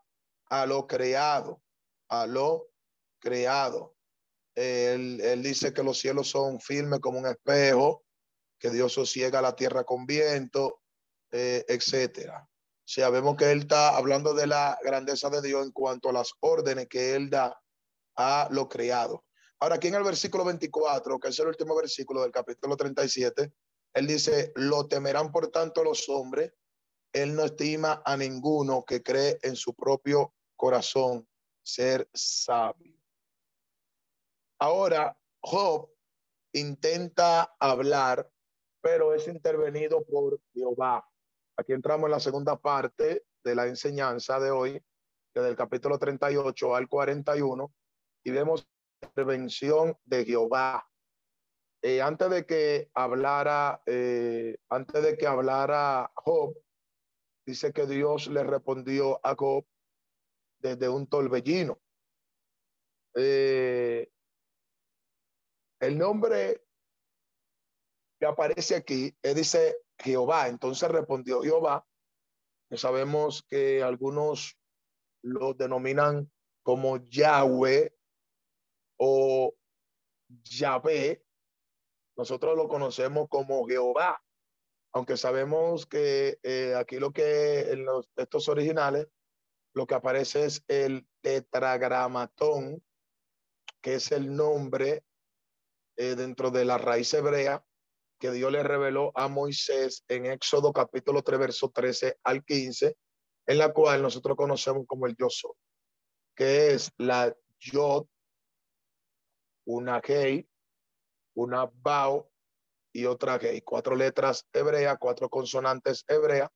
[0.50, 1.62] a lo creado,
[2.10, 2.70] a lo
[3.20, 3.96] creado.
[4.56, 8.04] Él, él dice que los cielos son firmes como un espejo,
[8.58, 10.82] que Dios sosiega la tierra con viento,
[11.32, 12.48] eh, etcétera.
[12.88, 16.14] O sea, vemos que él está hablando de la grandeza de Dios en cuanto a
[16.14, 17.60] las órdenes que él da
[18.16, 19.26] a lo creado.
[19.60, 23.52] Ahora, aquí en el versículo 24, que es el último versículo del capítulo 37,
[23.98, 26.54] él dice, lo temerán por tanto los hombres.
[27.12, 31.28] Él no estima a ninguno que cree en su propio corazón
[31.64, 32.96] ser sabio.
[34.60, 35.90] Ahora, Job
[36.54, 38.32] intenta hablar,
[38.82, 41.04] pero es intervenido por Jehová.
[41.58, 44.80] Aquí entramos en la segunda parte de la enseñanza de hoy,
[45.34, 47.74] desde el capítulo 38 al 41,
[48.24, 48.68] y vemos
[49.02, 50.88] la intervención de Jehová.
[51.82, 56.58] Eh, antes de que hablara, eh, antes de que hablara Job,
[57.46, 59.66] dice que Dios le respondió a Job
[60.60, 61.80] desde un torbellino.
[63.16, 64.10] Eh,
[65.80, 66.64] el nombre
[68.20, 70.48] que aparece aquí, él dice Jehová.
[70.48, 71.86] Entonces respondió Jehová,
[72.72, 74.58] sabemos que algunos
[75.22, 76.32] lo denominan
[76.64, 77.94] como Yahweh
[78.98, 79.54] o
[80.44, 81.24] Yahvé.
[82.18, 84.22] Nosotros lo conocemos como Jehová,
[84.92, 89.08] aunque sabemos que eh, aquí lo que en los textos originales
[89.74, 92.84] lo que aparece es el tetragramatón,
[93.82, 95.04] que es el nombre
[95.96, 97.64] eh, dentro de la raíz hebrea
[98.20, 102.98] que Dios le reveló a Moisés en Éxodo capítulo 3, verso 13 al 15,
[103.46, 105.54] en la cual nosotros conocemos como el yo soy,
[106.36, 108.08] que es la yod,
[109.66, 110.50] una gei,
[111.38, 112.30] una bao
[112.92, 116.50] y otra gei, cuatro letras hebreas, cuatro consonantes hebreas,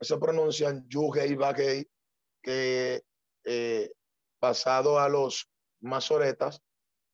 [0.00, 1.88] se pronuncian yu, gei, ba, gei,
[2.42, 3.02] que
[3.44, 3.92] eh,
[4.40, 5.48] pasado a los
[5.80, 6.60] masoretas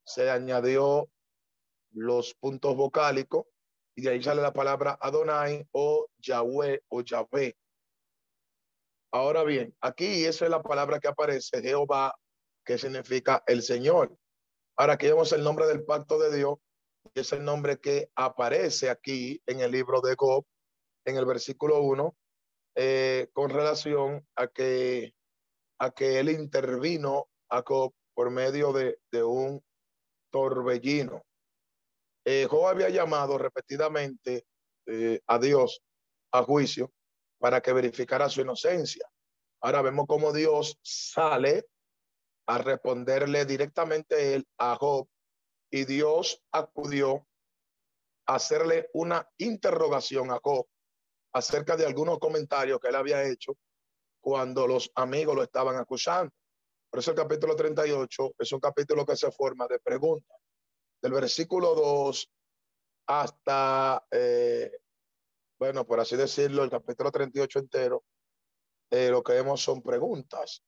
[0.04, 1.10] se añadió
[1.90, 3.44] los puntos vocálicos
[3.94, 7.54] y de ahí sale la palabra Adonai o Yahweh o Yahvé.
[9.12, 12.14] Ahora bien, aquí esa es la palabra que aparece, Jehová,
[12.64, 14.16] que significa el Señor.
[14.76, 16.56] Ahora aquí vemos el nombre del pacto de Dios,
[17.14, 20.44] es el nombre que aparece aquí en el libro de Job,
[21.04, 22.16] en el versículo 1,
[22.76, 25.14] eh, con relación a que,
[25.78, 29.62] a que él intervino a Job por medio de, un
[30.30, 31.22] torbellino.
[32.24, 34.46] Eh, Job había llamado repetidamente
[34.86, 35.82] eh, a Dios
[36.32, 36.92] a juicio
[37.38, 39.06] para que verificara su inocencia.
[39.60, 41.66] Ahora vemos cómo Dios sale
[42.46, 45.08] a responderle directamente él a Job
[45.72, 47.26] y Dios acudió
[48.26, 50.66] a hacerle una interrogación a Job
[51.32, 53.56] acerca de algunos comentarios que él había hecho
[54.20, 56.30] cuando los amigos lo estaban acusando.
[56.90, 60.36] Por eso el capítulo 38 es un capítulo que se forma de preguntas.
[61.00, 62.30] Del versículo 2
[63.06, 64.70] hasta, eh,
[65.58, 68.04] bueno, por así decirlo, el capítulo 38 entero,
[68.90, 70.62] eh, lo que vemos son preguntas,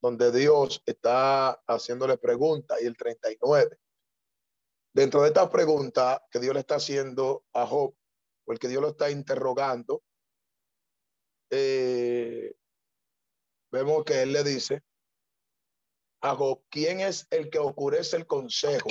[0.00, 3.78] donde Dios está haciéndole preguntas y el 39.
[4.92, 7.94] Dentro de estas preguntas que Dios le está haciendo a Job,
[8.44, 10.02] porque Dios lo está interrogando,
[11.50, 12.54] eh,
[13.70, 14.82] vemos que él le dice
[16.20, 18.90] a Job, ¿quién es el que oscurece el consejo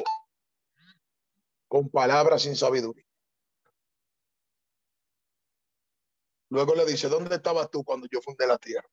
[1.67, 3.03] con palabras sin sabiduría?
[6.49, 8.88] Luego le dice, ¿dónde estabas tú cuando yo fundé la tierra?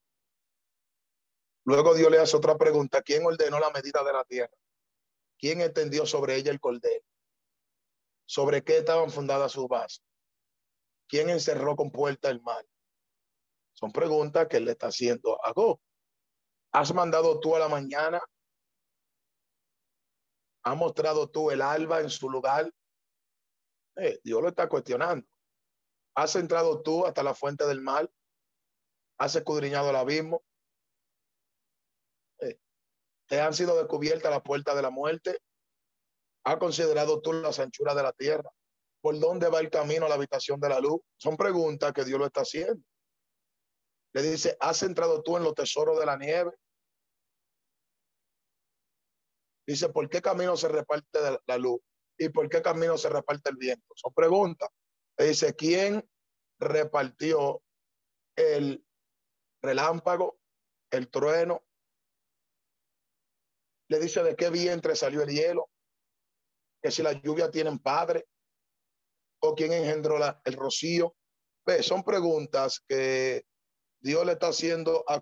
[1.65, 4.53] Luego Dios le hace otra pregunta, ¿quién ordenó la medida de la tierra?
[5.39, 7.05] ¿Quién entendió sobre ella el cordero?
[8.27, 10.03] ¿Sobre qué estaban fundadas sus bases?
[11.07, 12.67] ¿Quién encerró con puerta el mal?
[13.75, 15.81] Son preguntas que él le está haciendo a Go.
[16.73, 18.21] ¿Has mandado tú a la mañana?
[20.63, 22.73] ¿Has mostrado tú el alba en su lugar?
[23.97, 25.27] Eh, Dios lo está cuestionando.
[26.17, 28.11] ¿Has entrado tú hasta la fuente del mal?
[29.19, 30.43] ¿Has escudriñado el abismo?
[33.27, 35.39] ¿Te han sido descubiertas las puertas de la muerte?
[36.45, 38.51] ¿Has considerado tú las anchuras de la tierra?
[39.01, 41.01] ¿Por dónde va el camino a la habitación de la luz?
[41.17, 42.83] Son preguntas que Dios lo está haciendo.
[44.13, 46.53] Le dice, ¿has entrado tú en los tesoros de la nieve?
[49.67, 51.81] Dice, ¿por qué camino se reparte la luz?
[52.19, 53.87] ¿Y por qué camino se reparte el viento?
[53.97, 54.69] Son preguntas.
[55.17, 56.09] Le dice, ¿quién
[56.59, 57.63] repartió
[58.37, 58.85] el
[59.63, 60.39] relámpago,
[60.91, 61.65] el trueno?
[63.89, 65.71] Le dice, ¿de qué vientre salió el hielo?
[66.83, 68.27] Que si la lluvia tienen padre.
[69.41, 71.17] ¿O quién engendró la, el rocío?
[71.83, 73.45] Son preguntas que
[74.01, 75.21] Dios le está haciendo a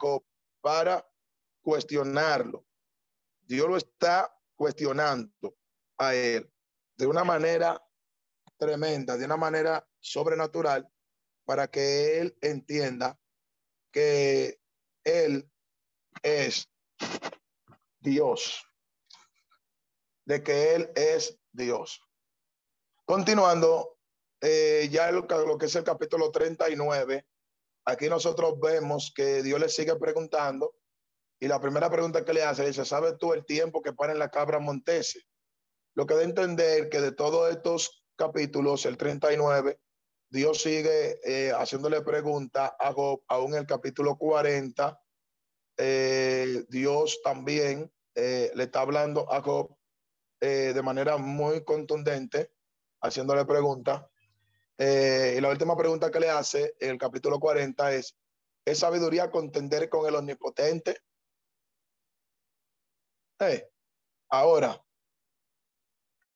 [0.60, 1.06] para
[1.62, 2.64] cuestionarlo.
[3.42, 5.32] Dios lo está cuestionando
[5.98, 6.52] a él
[6.96, 7.82] de una manera
[8.56, 10.88] tremenda, de una manera sobrenatural,
[11.44, 13.18] para que él entienda
[13.90, 14.60] que
[15.04, 15.50] él
[16.22, 16.68] es
[18.02, 18.64] Dios,
[20.26, 22.00] de que él es Dios.
[23.04, 23.98] Continuando,
[24.40, 27.26] eh, ya lo, lo que es el capítulo 39,
[27.86, 30.74] aquí nosotros vemos que Dios le sigue preguntando
[31.42, 34.30] y la primera pregunta que le hace dice, ¿sabes tú el tiempo que en la
[34.30, 35.22] cabra montese?
[35.94, 39.80] Lo que a entender que de todos estos capítulos, el 39,
[40.30, 45.01] Dios sigue eh, haciéndole preguntas a Job, aún el capítulo 40,
[45.84, 49.76] eh, Dios también eh, le está hablando a Job
[50.40, 52.50] de manera muy contundente,
[53.00, 54.04] haciéndole preguntas.
[54.76, 58.16] y la última pregunta que le hace en el capítulo 40 es,
[58.64, 60.98] ¿es sabiduría contender con el omnipotente?
[64.30, 64.80] ahora,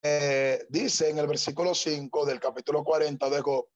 [0.03, 3.67] eh, dice en el versículo 5 del capítulo 40 de Job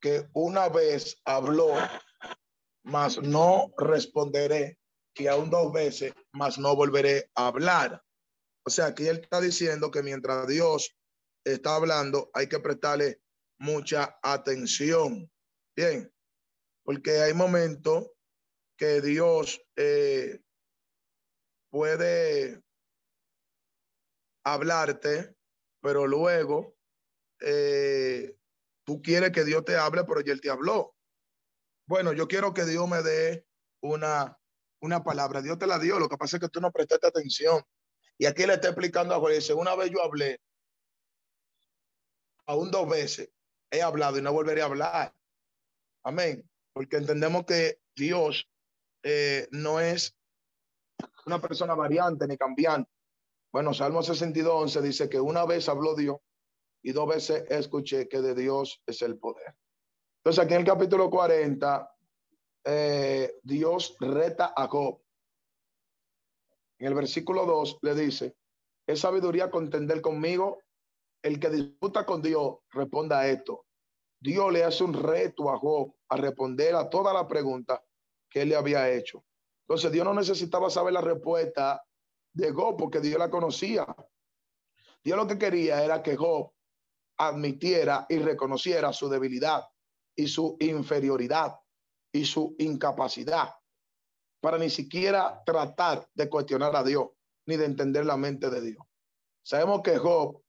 [0.00, 1.72] que una vez habló,
[2.84, 4.78] mas no responderé,
[5.16, 8.04] que aún dos veces, mas no volveré a hablar.
[8.66, 10.94] O sea, aquí él está diciendo que mientras Dios
[11.42, 13.22] está hablando, hay que prestarle
[13.58, 15.30] mucha atención.
[15.74, 16.12] Bien,
[16.84, 18.10] porque hay momentos
[18.78, 20.42] que Dios eh,
[21.70, 22.62] puede
[24.44, 25.34] hablarte,
[25.80, 26.76] pero luego
[27.40, 28.36] eh,
[28.84, 30.94] tú quieres que Dios te hable, pero Él te habló.
[31.88, 33.46] Bueno, yo quiero que Dios me dé
[33.82, 34.38] una,
[34.80, 35.42] una palabra.
[35.42, 37.62] Dios te la dio, lo que pasa es que tú no prestaste atención.
[38.18, 40.40] Y aquí le está explicando a dice, una vez yo hablé,
[42.46, 43.30] aún dos veces
[43.70, 45.14] he hablado y no volveré a hablar.
[46.02, 46.48] Amén.
[46.72, 48.48] Porque entendemos que Dios
[49.02, 50.16] eh, no es
[51.26, 52.90] una persona variante ni cambiante.
[53.52, 56.18] Bueno, Salmo 62, dice que una vez habló Dios
[56.82, 59.56] y dos veces escuché que de Dios es el poder.
[60.18, 61.95] Entonces aquí en el capítulo 40,
[62.66, 65.00] eh, Dios reta a Job.
[66.78, 68.36] En el versículo 2 le dice,
[68.86, 70.58] ¿es sabiduría contender conmigo
[71.26, 73.66] el que disputa con Dios responda a esto.
[74.20, 77.82] Dios le hace un reto a Job a responder a toda la pregunta
[78.30, 79.24] que él le había hecho.
[79.66, 81.82] Entonces Dios no necesitaba saber la respuesta
[82.32, 83.84] de Job porque Dios la conocía.
[85.02, 86.52] Dios lo que quería era que Job
[87.18, 89.64] admitiera y reconociera su debilidad
[90.14, 91.56] y su inferioridad
[92.16, 93.50] y su incapacidad
[94.40, 97.08] para ni siquiera tratar de cuestionar a Dios
[97.46, 98.84] ni de entender la mente de Dios.
[99.42, 100.42] Sabemos que Job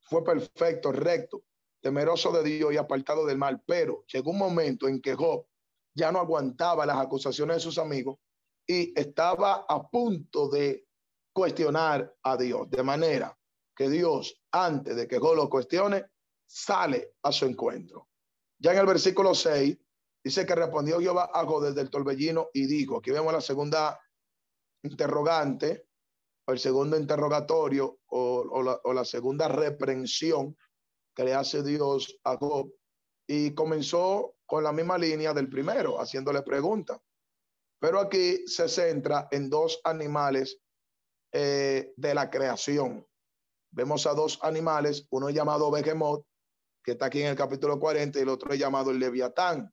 [0.00, 1.44] fue perfecto, recto,
[1.80, 5.46] temeroso de Dios y apartado del mal, pero llegó un momento en que Job
[5.94, 8.18] ya no aguantaba las acusaciones de sus amigos
[8.66, 10.86] y estaba a punto de
[11.32, 13.36] cuestionar a Dios, de manera
[13.74, 16.04] que Dios, antes de que Job lo cuestione,
[16.46, 18.08] sale a su encuentro.
[18.58, 19.78] Ya en el versículo 6
[20.22, 23.98] dice que respondió Jehová Job desde el torbellino y dijo, aquí vemos la segunda
[24.82, 25.86] interrogante,
[26.46, 30.56] o el segundo interrogatorio o, la, o la segunda reprensión
[31.14, 32.72] que le hace Dios a Job.
[33.26, 36.98] Y comenzó con la misma línea del primero, haciéndole preguntas.
[37.78, 40.58] Pero aquí se centra en dos animales
[41.32, 43.06] eh, de la creación.
[43.72, 46.26] Vemos a dos animales, uno llamado Behemoth,
[46.82, 49.72] que está aquí en el capítulo 40, y el otro llamado el Leviatán,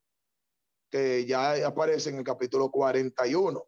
[0.90, 3.68] que ya aparece en el capítulo 41,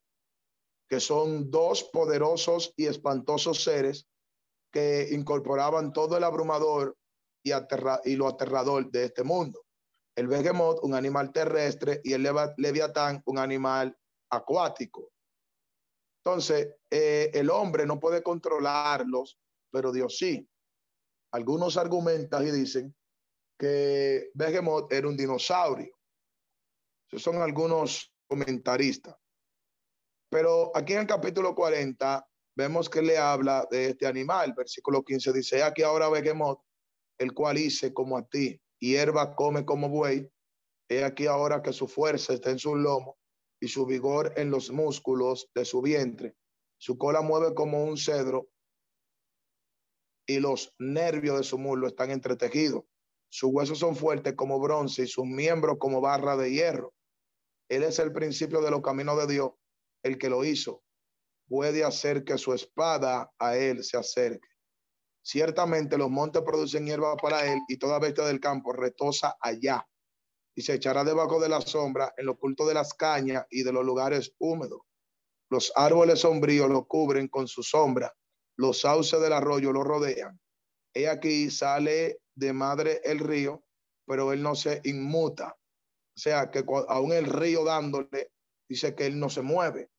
[0.88, 4.08] que son dos poderosos y espantosos seres
[4.72, 6.98] que incorporaban todo el abrumador
[7.44, 7.52] y,
[8.06, 9.66] y lo aterrador de este mundo.
[10.16, 13.98] El Behemoth, un animal terrestre, y el Leviatán, un animal
[14.32, 15.12] acuático.
[16.24, 19.40] Entonces, eh, el hombre no puede controlarlos,
[19.72, 20.48] pero Dios sí.
[21.32, 22.96] Algunos argumentan y dicen
[23.58, 25.99] que Behemoth era un dinosaurio.
[27.18, 29.16] Son algunos comentaristas.
[30.30, 34.54] Pero aquí en el capítulo 40 vemos que le habla de este animal.
[34.56, 36.62] Versículo 15 dice, aquí ahora Behemoth,
[37.18, 40.30] el cual hice como a ti, hierba come como buey.
[40.88, 43.18] He aquí ahora que su fuerza está en su lomo
[43.60, 46.36] y su vigor en los músculos de su vientre.
[46.78, 48.50] Su cola mueve como un cedro
[50.28, 52.84] y los nervios de su muslo están entretejidos.
[53.30, 56.94] Sus huesos son fuertes como bronce y sus miembros como barra de hierro.
[57.70, 59.52] Él es el principio de los caminos de Dios,
[60.04, 60.84] el que lo hizo.
[61.48, 64.48] Puede hacer que su espada a él se acerque.
[65.22, 69.88] Ciertamente los montes producen hierba para él y toda bestia del campo retosa allá
[70.56, 73.72] y se echará debajo de la sombra en lo oculto de las cañas y de
[73.72, 74.82] los lugares húmedos.
[75.50, 78.14] Los árboles sombríos lo cubren con su sombra,
[78.58, 80.40] los sauces del arroyo lo rodean.
[80.94, 83.64] He aquí sale de madre el río,
[84.06, 85.56] pero él no se inmuta.
[86.20, 88.34] Sea, que aún el río dándole,
[88.68, 89.90] dice que él no se mueve,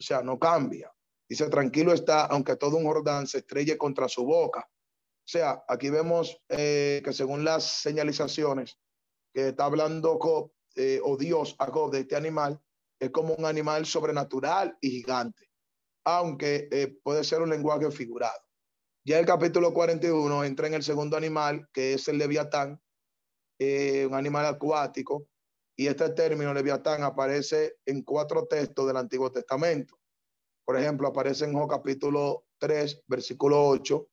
[0.00, 0.90] o sea, no cambia.
[1.28, 4.60] Dice, tranquilo está, aunque todo un Jordán se estrelle contra su boca.
[4.60, 8.78] O sea, aquí vemos eh, que según las señalizaciones,
[9.34, 12.58] que está hablando Job, eh, o Dios a Job de este animal,
[12.98, 15.50] es como un animal sobrenatural y gigante,
[16.04, 18.40] aunque eh, puede ser un lenguaje figurado.
[19.04, 22.80] Ya el capítulo 41 entra en el segundo animal, que es el leviatán,
[23.58, 25.28] eh, un animal acuático,
[25.80, 29.98] y este término leviatán aparece en cuatro textos del Antiguo Testamento.
[30.66, 34.06] Por ejemplo, aparece en Job capítulo 3, versículo 8,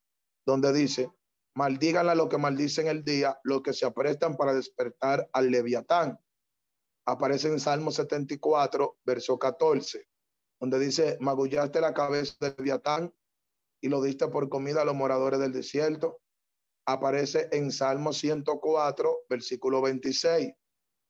[0.45, 1.11] donde dice,
[1.55, 6.17] Maldíganla lo que maldicen el día, los que se aprestan para despertar al leviatán.
[7.05, 10.07] Aparece en Salmo 74, verso 14,
[10.61, 13.13] donde dice, magullaste la cabeza del leviatán
[13.81, 16.21] y lo diste por comida a los moradores del desierto.
[16.85, 20.53] Aparece en Salmo 104, versículo 26,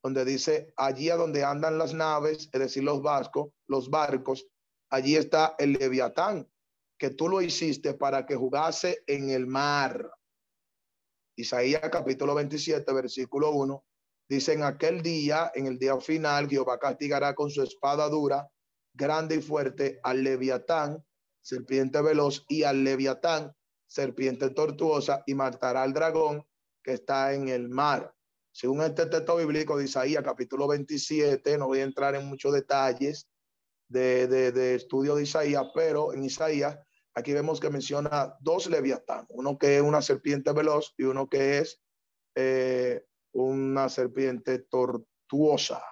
[0.04, 4.48] donde dice, allí a donde andan las naves, es decir, los vascos, los barcos,
[4.90, 6.50] allí está el leviatán,
[6.98, 10.12] que tú lo hiciste para que jugase en el mar.
[11.36, 13.84] Isaías capítulo 27, versículo 1,
[14.30, 18.50] dice, en aquel día, en el día final, Jehová castigará con su espada dura,
[18.94, 21.06] grande y fuerte, al leviatán,
[21.42, 26.46] serpiente veloz, y al leviatán, serpiente tortuosa, y matará al dragón
[26.84, 28.17] que está en el mar.
[28.58, 33.30] Según este texto bíblico de Isaías capítulo 27, no voy a entrar en muchos detalles
[33.88, 36.80] de, de, estudio de Isaías, pero en Isaías
[37.14, 41.60] Aquí vemos que menciona dos leviatán, uno que es una serpiente veloz y uno que
[41.60, 41.82] es
[42.36, 45.84] eh, una serpiente tortuosa.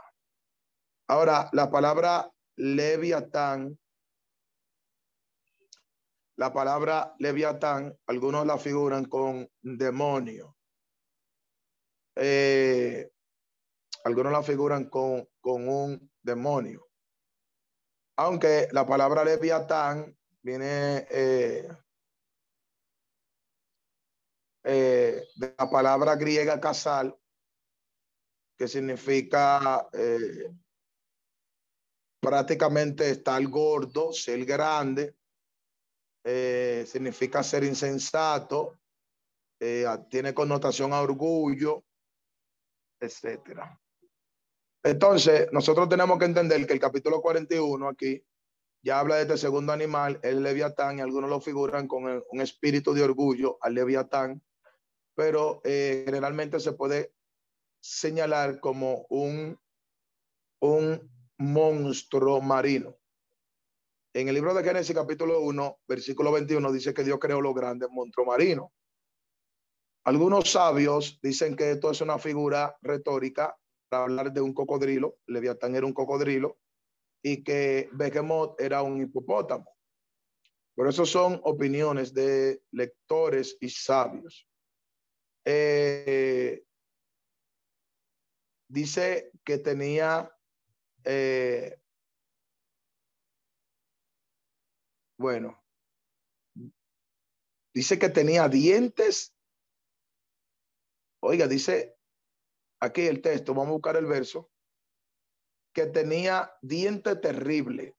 [1.07, 3.79] Ahora, la palabra leviatán,
[6.35, 10.54] la palabra leviatán, algunos la figuran con demonio.
[12.15, 13.11] Eh,
[14.05, 16.87] algunos la figuran con, con un demonio.
[18.17, 21.67] Aunque la palabra leviatán viene, eh,
[24.63, 27.17] eh, de la palabra griega casal,
[28.57, 29.85] que significa
[32.21, 35.17] prácticamente estar gordo, ser grande,
[36.23, 38.79] significa ser insensato,
[40.09, 41.83] tiene connotación a orgullo,
[42.99, 43.79] etcétera.
[44.83, 48.23] Entonces, nosotros tenemos que entender que el capítulo 41 aquí
[48.83, 52.93] ya habla de este segundo animal, el leviatán, y algunos lo figuran con un espíritu
[52.93, 54.43] de orgullo al leviatán,
[55.15, 57.15] pero eh, generalmente se puede
[57.81, 59.59] señalar como un,
[60.59, 62.95] un monstruo marino.
[64.13, 67.89] En el libro de Génesis capítulo 1, versículo 21, dice que Dios creó los grandes
[67.89, 68.69] monstruos marinos.
[70.05, 73.57] Algunos sabios dicen que esto es una figura retórica
[73.89, 75.17] para hablar de un cocodrilo.
[75.25, 76.59] Leviatán era un cocodrilo
[77.23, 79.65] y que Behemoth era un hipopótamo.
[80.75, 84.47] Por eso son opiniones de lectores y sabios.
[85.43, 86.63] Eh,
[88.67, 90.31] dice que tenía
[91.03, 91.79] eh,
[95.17, 95.63] bueno,
[97.73, 99.34] dice que tenía dientes.
[101.27, 101.97] Oiga, dice
[102.79, 104.51] aquí el texto, vamos a buscar el verso,
[105.73, 107.97] que tenía diente terrible.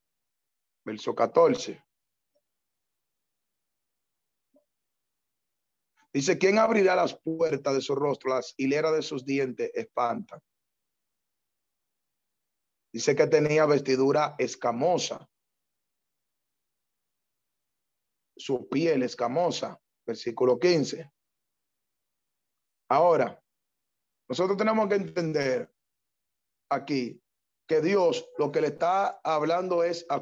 [0.84, 1.84] Verso 14.
[6.12, 8.30] Dice, ¿quién abrirá las puertas de su rostro?
[8.30, 10.40] Las hileras de sus dientes espantan.
[12.92, 15.28] Dice que tenía vestidura escamosa.
[18.36, 19.78] Su piel escamosa.
[20.06, 21.10] Versículo 15.
[22.88, 23.42] Ahora,
[24.28, 25.72] nosotros tenemos que entender
[26.70, 27.22] aquí
[27.66, 30.20] que Dios lo que le está hablando es a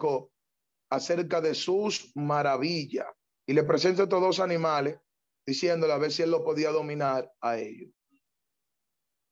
[0.90, 3.06] acerca de sus maravillas
[3.46, 4.98] y le presenta estos dos animales
[5.46, 7.92] diciéndole a ver si él lo podía dominar a ellos.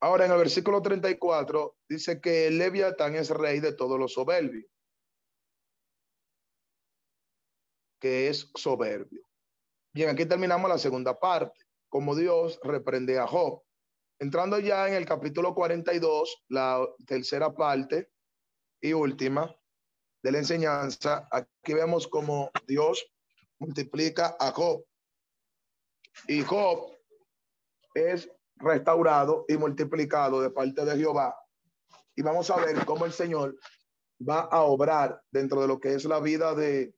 [0.01, 4.67] Ahora en el versículo 34 dice que el Leviatán es rey de todos los soberbios,
[8.01, 9.23] que es soberbio.
[9.95, 13.63] Bien, aquí terminamos la segunda parte, como Dios reprende a Job.
[14.19, 18.11] Entrando ya en el capítulo 42, la tercera parte
[18.81, 19.55] y última
[20.23, 23.07] de la enseñanza, aquí vemos como Dios
[23.59, 24.87] multiplica a Job.
[26.29, 26.97] Y Job
[27.93, 28.27] es
[28.57, 31.37] restaurado y multiplicado de parte de Jehová.
[32.17, 33.55] Y vamos a ver cómo el Señor
[34.27, 36.95] va a obrar dentro de lo que es la vida de,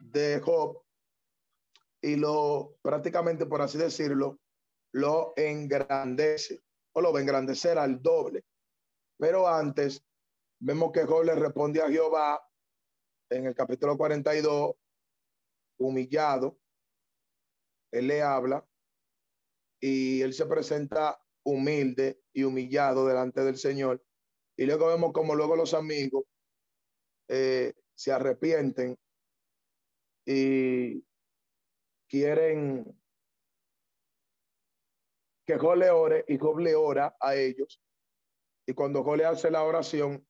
[0.00, 0.82] de Job
[2.08, 4.38] y lo prácticamente, por así decirlo,
[4.92, 6.62] lo engrandece
[6.94, 8.44] o lo va a engrandecer al doble.
[9.18, 10.02] Pero antes
[10.58, 12.40] vemos que Job le responde a Jehová
[13.30, 14.74] en el capítulo 42,
[15.80, 16.58] humillado,
[17.92, 18.66] él le habla
[19.78, 24.02] y él se presenta humilde y humillado delante del Señor.
[24.56, 26.24] Y luego vemos como luego los amigos
[27.28, 28.96] eh, se arrepienten
[30.24, 31.04] y
[32.08, 32.98] quieren
[35.46, 37.80] que Job le ore y Job le ora a ellos.
[38.66, 40.26] Y cuando Job le hace la oración,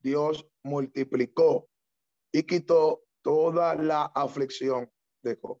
[0.00, 1.68] Dios multiplicó
[2.32, 4.90] y quitó toda la aflicción
[5.22, 5.60] de Job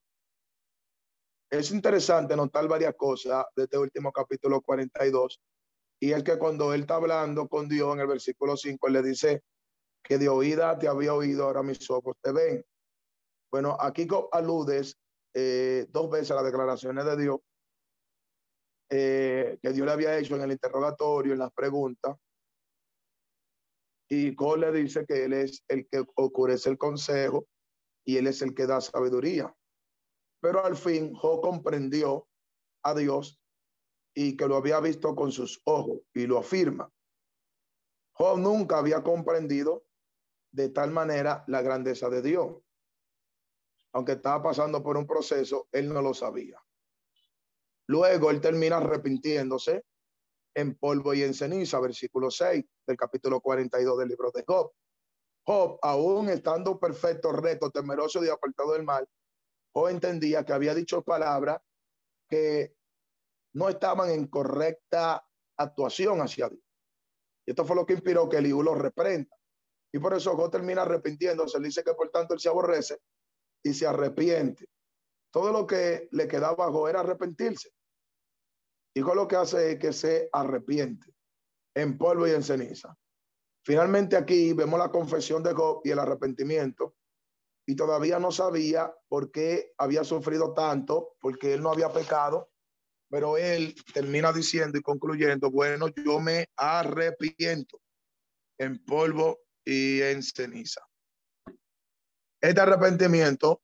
[1.50, 5.40] es interesante notar varias cosas de este último capítulo 42.
[6.00, 9.02] Y es que cuando él está hablando con Dios en el versículo 5, él le
[9.02, 9.42] dice
[10.02, 12.64] que de oída te había oído, ahora mis ojos te ven.
[13.50, 14.96] Bueno, aquí aludes
[15.34, 17.40] eh, dos veces las declaraciones de Dios
[18.92, 22.16] eh, que Dios le había hecho en el interrogatorio, en las preguntas.
[24.08, 27.46] Y Cole le dice que él es el que ocurece el consejo
[28.04, 29.54] y él es el que da sabiduría.
[30.40, 32.26] Pero al fin Job comprendió
[32.82, 33.40] a Dios
[34.12, 36.90] y que lo había visto con sus ojos y lo afirma.
[38.14, 39.84] Job nunca había comprendido
[40.50, 42.56] de tal manera la grandeza de Dios.
[43.92, 46.62] Aunque estaba pasando por un proceso, él no lo sabía.
[47.86, 49.84] Luego él termina arrepintiéndose
[50.54, 54.72] en polvo y en ceniza, versículo 6 del capítulo 42 del libro de Job.
[55.44, 59.08] Job, aún estando perfecto, recto, temeroso y apartado del mal,
[59.72, 61.60] o entendía que había dicho palabras
[62.28, 62.76] que
[63.54, 65.26] no estaban en correcta
[65.56, 66.62] actuación hacia Dios.
[67.46, 69.36] Y esto fue lo que inspiró que Eliú lo reprenda.
[69.92, 71.58] Y por eso Job termina arrepintiéndose.
[71.58, 72.98] Dice que por tanto él se aborrece
[73.62, 74.66] y se arrepiente.
[75.32, 77.70] Todo lo que le quedaba a Job era arrepentirse.
[78.94, 81.14] Y Job lo que hace es que se arrepiente
[81.74, 82.96] en polvo y en ceniza.
[83.64, 86.96] Finalmente aquí vemos la confesión de Job y el arrepentimiento
[87.66, 92.50] y todavía no sabía por qué había sufrido tanto, porque él no había pecado,
[93.08, 97.80] pero él termina diciendo y concluyendo, bueno, yo me arrepiento
[98.58, 100.80] en polvo y en ceniza.
[102.40, 103.62] Este arrepentimiento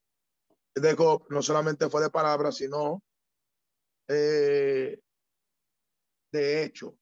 [0.74, 3.02] de Job no solamente fue de palabras, sino
[4.08, 5.00] eh,
[6.32, 6.98] de hecho.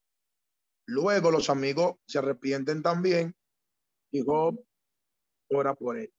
[0.87, 3.35] Luego los amigos se arrepienten también
[4.13, 4.63] y Job
[5.51, 6.13] ora por él.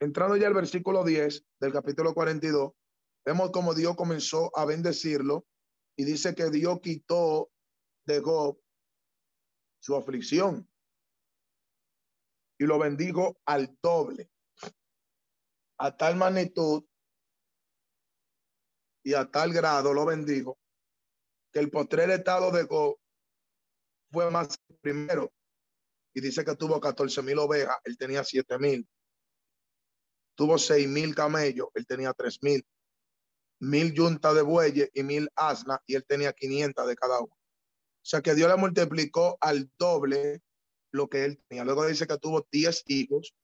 [0.00, 2.72] Entrando ya al versículo 10 del capítulo 42,
[3.24, 5.46] vemos como Dios comenzó a bendecirlo
[5.96, 7.50] y dice que Dios quitó
[8.06, 8.60] de Job
[9.80, 10.68] su aflicción
[12.58, 14.30] y lo bendijo al doble,
[15.82, 16.84] a tal magnitud
[19.04, 20.56] y a tal grado lo bendijo
[21.52, 22.96] que el postrer estado de Job
[24.12, 25.32] fue más primero
[26.14, 28.86] y dice que tuvo 14 mil ovejas, él tenía 7 mil.
[30.36, 32.66] Tuvo 6 mil camellos, él tenía 3 mil.
[33.60, 37.32] Mil yuntas de bueyes y mil asnas, y él tenía 500 de cada uno.
[37.32, 40.42] O sea que Dios le multiplicó al doble
[40.92, 41.64] lo que él tenía.
[41.64, 43.34] Luego dice que tuvo 10 hijos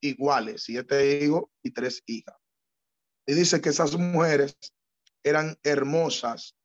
[0.00, 2.36] iguales, 7 hijos y 3 hijas.
[3.26, 4.56] Y dice que esas mujeres
[5.22, 6.56] eran hermosas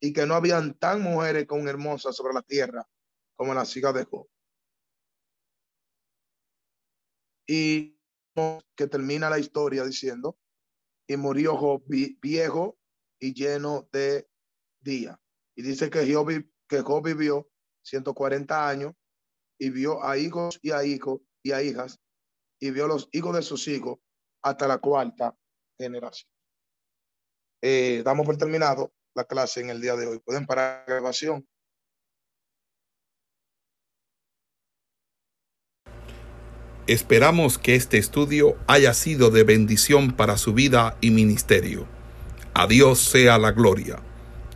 [0.00, 2.86] y que no habían tan mujeres con hermosas sobre la tierra
[3.36, 4.28] como las hijas de Job.
[7.46, 7.98] Y
[8.76, 10.38] que termina la historia diciendo,
[11.06, 12.78] y murió Job viejo
[13.20, 14.28] y lleno de
[14.80, 15.20] día.
[15.56, 16.28] Y dice que Job,
[16.68, 17.50] que Job vivió
[17.82, 18.94] 140 años
[19.58, 22.00] y vio a hijos y a hijos y a hijas
[22.60, 23.98] y vio los hijos de sus hijos
[24.42, 25.36] hasta la cuarta
[25.78, 26.30] generación.
[27.62, 30.18] Eh, damos por terminado la clase en el día de hoy.
[30.18, 31.46] Pueden parar la grabación.
[36.86, 41.86] Esperamos que este estudio haya sido de bendición para su vida y ministerio.
[42.52, 44.02] A Dios sea la gloria.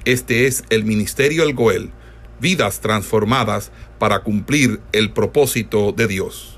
[0.04, 1.90] Este es el Ministerio El Goel,
[2.38, 6.57] vidas transformadas para cumplir el propósito de Dios.